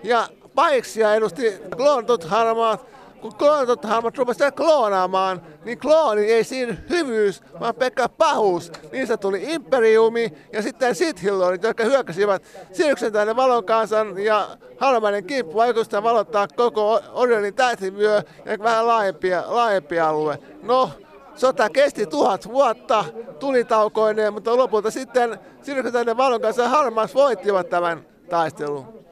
[0.04, 2.86] Ja paiksia edusti kloonatut harmaat,
[3.26, 8.72] kun kloonatut harmat rupesivat kloonaamaan, niin klooni ei siinä hyvyys, vaan pelkkä pahuus.
[9.04, 14.48] Se tuli imperiumi ja sitten sithillonit, jotka hyökkäsivät Sirksen tähden valon kansan ja
[14.78, 20.38] harmainen kimppu vaikutusta valottaa koko Orionin tähtivyö ja vähän laajempi, laajempi alue.
[20.62, 20.90] No,
[21.34, 23.04] Sota kesti tuhat vuotta
[23.40, 29.05] tulitaukoineen, mutta lopulta sitten Sirkusainen valon kanssa Harmas voittivat tämän taistelun.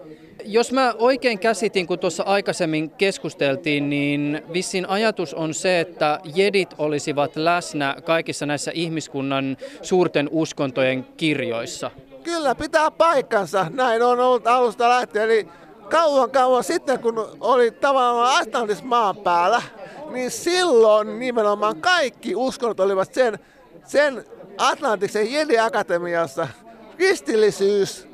[0.46, 6.74] Jos mä oikein käsitin, kun tuossa aikaisemmin keskusteltiin, niin vissin ajatus on se, että jedit
[6.78, 11.90] olisivat läsnä kaikissa näissä ihmiskunnan suurten uskontojen kirjoissa.
[12.24, 13.66] Kyllä, pitää paikkansa.
[13.70, 15.24] Näin on ollut alusta lähtien.
[15.24, 15.48] Eli
[15.90, 19.62] kauan kauan sitten, kun oli tavallaan Atlantis maan päällä,
[20.10, 23.38] niin silloin nimenomaan kaikki uskonnot olivat sen
[23.84, 24.24] sen
[24.58, 26.48] Atlantiksen Jedi Akatemiassa
[26.96, 28.13] kristillisyys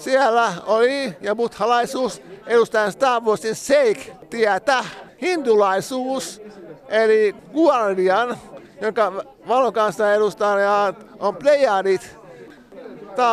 [0.00, 4.84] siellä oli ja buddhalaisuus edustaa Star Warsin Seik tietä.
[5.22, 6.42] Hindulaisuus
[6.88, 8.38] eli Guardian,
[8.80, 10.56] jonka valon kanssa edustaa
[11.18, 12.20] on Plejadit.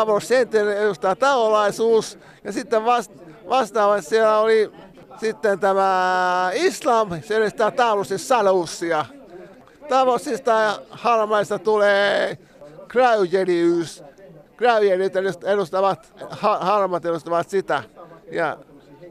[0.06, 4.72] Wars Center edustaa taolaisuus ja sitten vasta- vastaavasti siellä oli
[5.20, 9.06] sitten tämä Islam, se edustaa Tauruksen sadoussia.
[9.90, 12.38] Taurusista ja Halmaista tulee
[12.90, 14.04] Cryogenius.
[14.58, 17.84] Cryogenit edustavat, ha- Halmat edustavat sitä.
[18.32, 18.58] Ja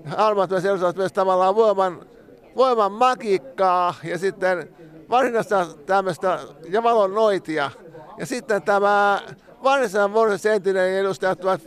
[0.04, 2.06] Halmat myös edustavat myös tavallaan voiman,
[2.56, 4.68] voiman magiikkaa ja sitten
[5.10, 6.38] varsinaista tämmöistä
[6.68, 7.70] ja valon noitia.
[8.18, 9.20] Ja sitten tämä
[9.62, 11.60] varsinaisen vuorosen sentinelin edustajat ovat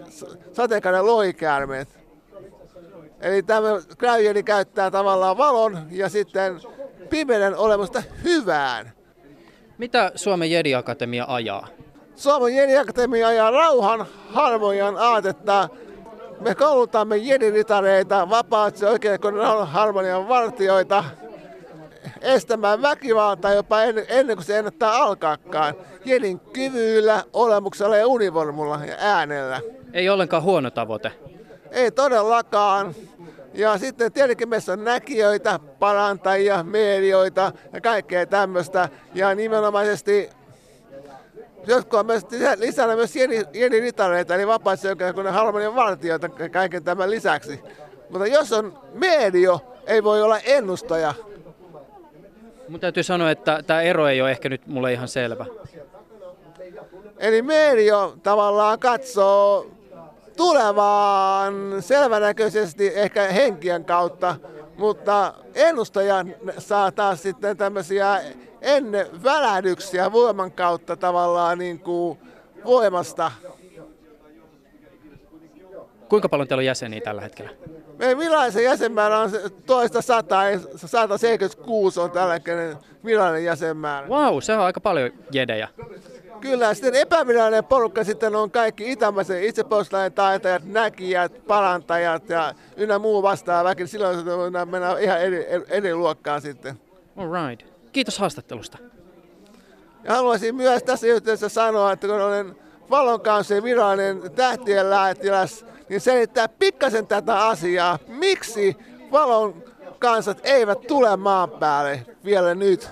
[0.54, 2.00] sateenkainen lohikäärmeet.
[3.22, 3.68] Eli tämä
[3.98, 6.62] Cryogeni käyttää tavallaan valon ja sitten
[7.10, 8.92] pimeyden olemusta hyvään.
[9.78, 11.68] Mitä Suomen Jedi Akatemia ajaa?
[12.20, 15.70] Suomen Jedi Akatemia ajaa rauhan, harmonian aatetta.
[16.40, 21.04] Me koulutamme jedinitareita, vapaat ja oikein rauhan harmonian vartioita
[22.22, 25.74] estämään väkivaltaa jopa ennen, ennen kuin se ennättää alkaakaan.
[26.06, 29.62] Jedin kyvyillä, olemuksella ja univormulla ja äänellä.
[29.94, 31.12] Ei ollenkaan huono tavoite.
[31.72, 32.96] Ei todellakaan.
[33.54, 38.90] Ja sitten tietenkin meissä on näkijöitä, parantajia, medioita ja kaikkea tämmöistä.
[39.14, 40.30] Ja nimenomaisesti
[41.68, 43.14] jotkut on myös lisänä myös
[43.54, 47.60] jeniritareita, eli vapaaehtoisen harmonian vartijoita kaiken tämän lisäksi.
[48.10, 51.14] Mutta jos on medio, ei voi olla ennustaja.
[52.68, 55.46] Mun täytyy sanoa, että tämä ero ei ole ehkä nyt mulle ihan selvä.
[57.18, 59.68] Eli medio tavallaan katsoo
[60.38, 64.36] tulevaan selvänäköisesti ehkä henkien kautta,
[64.78, 66.26] mutta ennustaja
[66.58, 68.22] saa taas sitten tämmöisiä
[68.62, 72.20] ennen välähdyksiä voiman kautta tavallaan niin kuin
[72.66, 73.32] voimasta.
[76.10, 77.52] Kuinka paljon teillä on jäseniä tällä hetkellä?
[77.98, 79.32] Meidän virallisen jäsenmäärä on
[79.66, 80.36] toista 100,
[80.76, 84.08] 176 on tällä hetkellä virallinen jäsenmäärä.
[84.08, 85.68] Wow, se on aika paljon jedejä.
[86.42, 93.24] Kyllä, sitten epävirallinen porukka sitten on kaikki itämaisen itsepuolustuslain taitajat, näkijät, parantajat ja ynnä muu
[93.24, 93.88] vastaava väki.
[93.88, 94.26] Silloin
[94.70, 96.80] mennään ihan eri, eri luokkaan sitten.
[97.18, 97.69] All right.
[97.92, 98.78] Kiitos haastattelusta.
[100.04, 102.56] Ja haluaisin myös tässä yhteydessä sanoa, että kun olen
[102.90, 108.00] valon kanssa virallinen tähtien lähettiläs, niin selittää pikkasen tätä asiaa.
[108.08, 108.78] Miksi
[109.12, 109.64] valon
[110.00, 112.90] kansat eivät tule maan päälle vielä nyt?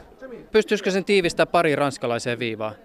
[0.52, 2.76] Pystyisikö sen tiivistää pari ranskalaiseen viivaan?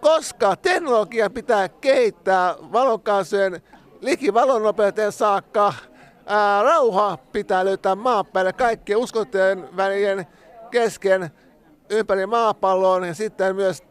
[0.00, 3.62] koska teknologia pitää kehittää valonkansojen
[4.00, 5.74] liki valonnopeuteen saakka.
[6.26, 10.26] Ää, rauha pitää löytää maan päälle kaikkien uskontojen välien
[10.70, 11.30] kesken
[11.90, 13.82] ympäri maapalloon ja sitten myös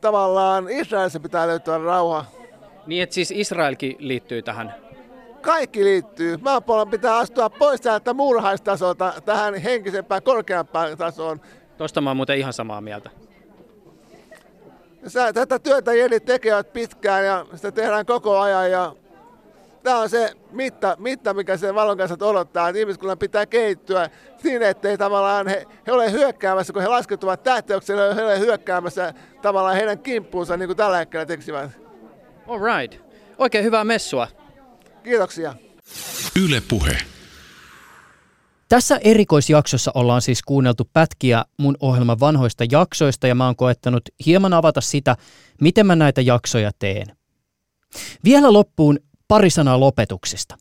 [0.00, 2.24] tavallaan Israelissa pitää löytää rauha.
[2.86, 4.74] Niin, että siis Israelkin liittyy tähän?
[5.40, 6.36] Kaikki liittyy.
[6.36, 11.40] Maapallon pitää astua pois täältä muurhaistasolta tähän henkisempään, korkeampaan tasoon.
[11.78, 13.10] Tuosta mä oon muuten ihan samaa mieltä.
[15.34, 18.92] Tätä työtä jenit tekevät pitkään ja sitä tehdään koko ajan ja
[19.86, 24.10] tämä on se mitta, mitta mikä se valon kanssa odottaa, että ihmiskunnan pitää kehittyä
[24.44, 29.76] niin, ettei tavallaan he, he ole hyökkäämässä, kun he laskeutuvat tähteykselle, he ole hyökkäämässä tavallaan
[29.76, 31.70] heidän kimppuunsa niin kuin tällä hetkellä teksivät.
[32.46, 33.02] All right.
[33.38, 34.28] Oikein hyvää messua.
[35.04, 35.54] Kiitoksia.
[36.44, 36.98] Yle Puhe.
[38.68, 44.52] Tässä erikoisjaksossa ollaan siis kuunneltu pätkiä mun ohjelman vanhoista jaksoista ja mä oon koettanut hieman
[44.52, 45.16] avata sitä,
[45.60, 47.06] miten mä näitä jaksoja teen.
[48.24, 48.98] Vielä loppuun
[49.28, 50.56] pari sanaa lopetuksista.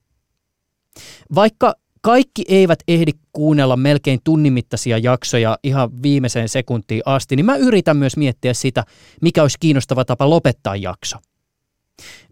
[1.35, 7.97] Vaikka kaikki eivät ehdi kuunnella melkein tunnimittaisia jaksoja ihan viimeiseen sekuntiin asti, niin mä yritän
[7.97, 8.83] myös miettiä sitä,
[9.21, 11.17] mikä olisi kiinnostava tapa lopettaa jakso.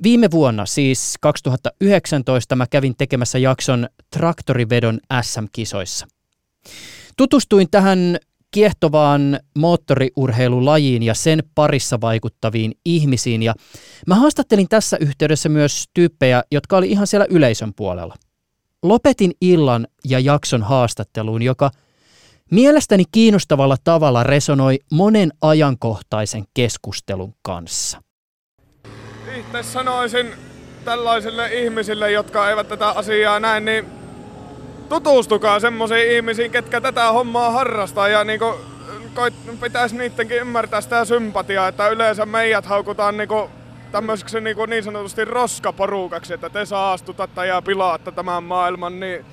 [0.03, 6.07] Viime vuonna, siis 2019, mä kävin tekemässä jakson traktorivedon SM-kisoissa.
[7.17, 8.17] Tutustuin tähän
[8.53, 13.53] kiehtovaan moottoriurheilulajiin ja sen parissa vaikuttaviin ihmisiin ja
[14.07, 18.15] mä haastattelin tässä yhteydessä myös tyyppejä, jotka oli ihan siellä yleisön puolella.
[18.83, 21.71] Lopetin illan ja jakson haastatteluun, joka
[22.51, 28.01] mielestäni kiinnostavalla tavalla resonoi monen ajankohtaisen keskustelun kanssa
[29.35, 30.33] itse sanoisin
[30.85, 34.02] tällaisille ihmisille, jotka eivät tätä asiaa näe, niin
[34.93, 38.55] tutustukaa semmoisiin ihmisiin, ketkä tätä hommaa harrastaa ja niinku,
[39.13, 43.49] koit, pitäisi niidenkin ymmärtää sitä sympatiaa, että yleensä meidät haukutaan niinku
[43.91, 49.25] tämmöiseksi niinku niin sanotusti roskaporukaksi, että te saastutatte ja pilaatte tämän maailman, niin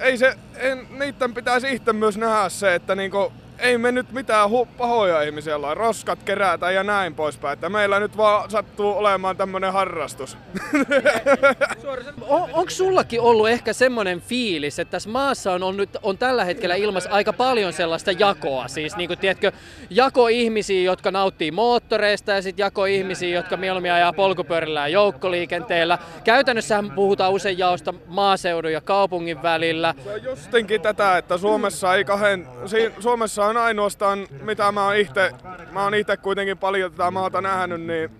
[0.00, 4.50] ei se, en, niiden pitäisi itse myös nähdä se, että niinku ei me nyt mitään
[4.50, 5.74] hu- pahoja ihmisiä olla.
[5.74, 7.52] Roskat kerätään ja näin poispäin.
[7.52, 10.36] Että meillä nyt vaan sattuu olemaan tämmönen harrastus.
[12.28, 16.44] On, onko sullakin ollut ehkä semmoinen fiilis, että tässä maassa on, on, nyt, on tällä
[16.44, 18.68] hetkellä ilmassa aika paljon sellaista jakoa?
[18.68, 19.52] Siis niin kuin, tiedätkö,
[19.90, 25.98] jako ihmisiä, jotka nauttii moottoreista ja sitten jako ihmisiä, jotka mieluummin ajaa polkupyörillä ja joukkoliikenteellä.
[26.24, 29.94] Käytännössähän puhutaan usein jaosta maaseudun ja kaupungin välillä.
[30.04, 32.48] Se on justinkin tätä, että Suomessa ei kahden,
[33.00, 35.32] Suomessa on ainoastaan, mitä mä oon itse,
[35.72, 38.10] mä oon itse kuitenkin paljon tätä maata nähnyt, niin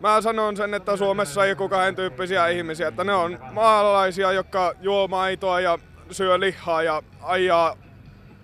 [0.00, 4.72] mä sanon sen, että Suomessa ei ole kahden tyyppisiä ihmisiä, että ne on maalaisia, jotka
[4.80, 5.78] juo maitoa ja
[6.10, 7.76] syö lihaa ja ajaa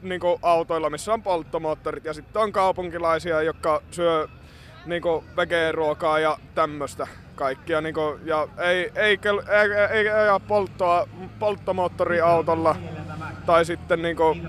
[0.03, 4.29] niin autoilla, missä on polttomoottorit, ja sitten on kaupunkilaisia, jotka syö
[4.87, 5.03] niin
[5.37, 7.81] vegeeruokaa ja tämmöistä kaikkia.
[7.81, 11.09] Niin kuin, ja ei, ei, ei, ei, ei aja polttoa,
[11.39, 12.77] polttomoottoriautolla
[13.47, 14.49] tai sitten niin kuin,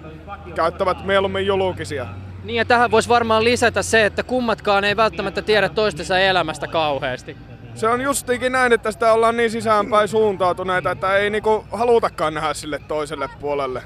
[0.56, 2.06] käyttävät mieluummin julkisia.
[2.44, 7.38] Niin ja tähän voisi varmaan lisätä se, että kummatkaan ei välttämättä tiedä toistensa elämästä kauheasti.
[7.76, 12.54] Se on justiinkin näin, että sitä ollaan niin sisäänpäin suuntautuneita, että ei niinku halutakaan nähdä
[12.54, 13.84] sille toiselle puolelle.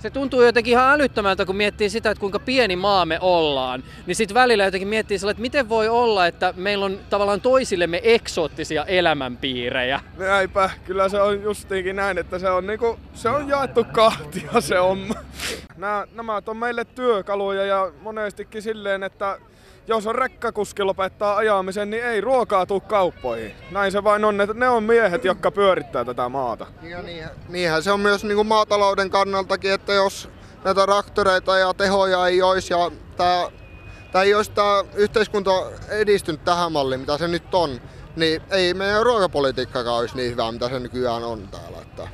[0.00, 3.84] Se tuntuu jotenkin ihan älyttömältä, kun miettii sitä, että kuinka pieni maa me ollaan.
[4.06, 8.00] Niin sitten välillä jotenkin miettii sillä, että miten voi olla, että meillä on tavallaan toisillemme
[8.02, 10.00] eksoottisia elämänpiirejä.
[10.18, 14.78] Näinpä, kyllä se on justiinkin näin, että se on, niinku, se on jaettu kahtia se
[14.78, 15.14] on.
[15.76, 19.38] Nämä, nämä on meille työkaluja ja monestikin silleen, että
[19.90, 23.52] jos on rekkakuski lopettaa ajamisen, niin ei ruokaa tuu kauppoihin.
[23.70, 26.66] Näin se vain on, että ne on miehet, jotka pyörittää tätä maata.
[26.82, 30.28] Ja niinhän, niinhän se on myös niin kuin maatalouden kannaltakin, että jos
[30.64, 33.48] näitä traktoreita ja tehoja ei olisi ja tämä,
[34.12, 35.50] tämä ei olisi tämä yhteiskunta
[35.88, 37.80] edistynyt tähän malliin, mitä se nyt on,
[38.16, 41.78] niin ei meidän ruokapolitiikkakaan olisi niin hyvä, mitä se nykyään on täällä.
[41.82, 42.08] Että.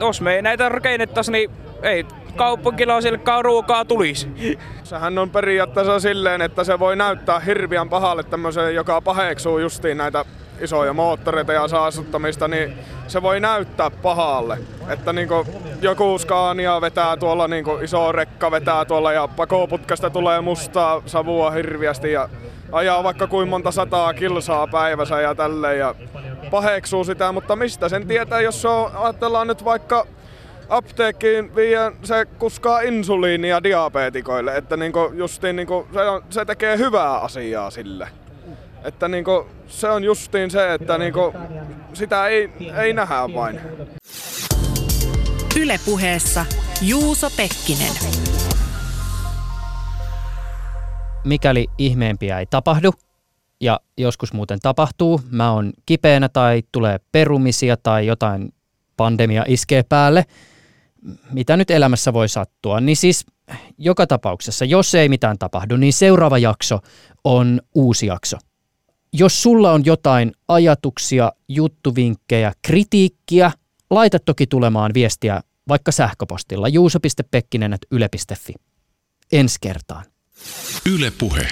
[0.00, 1.50] Jos me ei näitä rakennettaisi, niin
[1.82, 4.58] ei kaupunkilaisillekaan ruokaa tulisi.
[4.84, 10.24] Sehän on periaatteessa silleen, että se voi näyttää hirviän pahalle tämmöisen, joka paheksuu justiin näitä
[10.60, 12.78] isoja moottoreita ja saastuttamista, niin
[13.08, 14.58] se voi näyttää pahalle.
[14.88, 15.46] Että niinku
[15.80, 22.12] joku Scania vetää tuolla, niinku iso rekka vetää tuolla ja pakoputkasta tulee mustaa savua hirviästi
[22.12, 22.28] ja
[22.72, 25.94] ajaa vaikka kuin monta sataa kilsaa päivässä ja tälleen ja
[26.50, 30.06] paheksuu sitä, mutta mistä sen tietää, jos se on, ajatellaan nyt vaikka
[30.68, 37.18] apteekkiin viiän, se kuskaa insuliinia diabetikoille, että niinku justiin niinku, se, on, se tekee hyvää
[37.18, 38.08] asiaa sille.
[38.84, 41.34] Että niinku, se on justiin se, että niinku,
[41.92, 42.50] sitä ei,
[42.82, 43.60] ei nähdä vain.
[45.60, 46.46] Ylepuheessa
[46.82, 47.92] Juuso Pekkinen.
[51.24, 52.90] Mikäli ihmeempiä ei tapahdu,
[53.60, 58.54] ja joskus muuten tapahtuu, mä oon kipeänä tai tulee perumisia tai jotain
[58.96, 60.24] pandemia iskee päälle–
[61.32, 63.26] mitä nyt elämässä voi sattua, niin siis
[63.78, 66.78] joka tapauksessa, jos ei mitään tapahdu, niin seuraava jakso
[67.24, 68.36] on uusi jakso.
[69.12, 73.52] Jos sulla on jotain ajatuksia, juttuvinkkejä, kritiikkiä,
[73.90, 78.54] laita toki tulemaan viestiä vaikka sähköpostilla juuso.pekkinen.yle.fi.
[79.32, 80.04] Ensi kertaan.
[80.86, 81.48] Yle Puhe.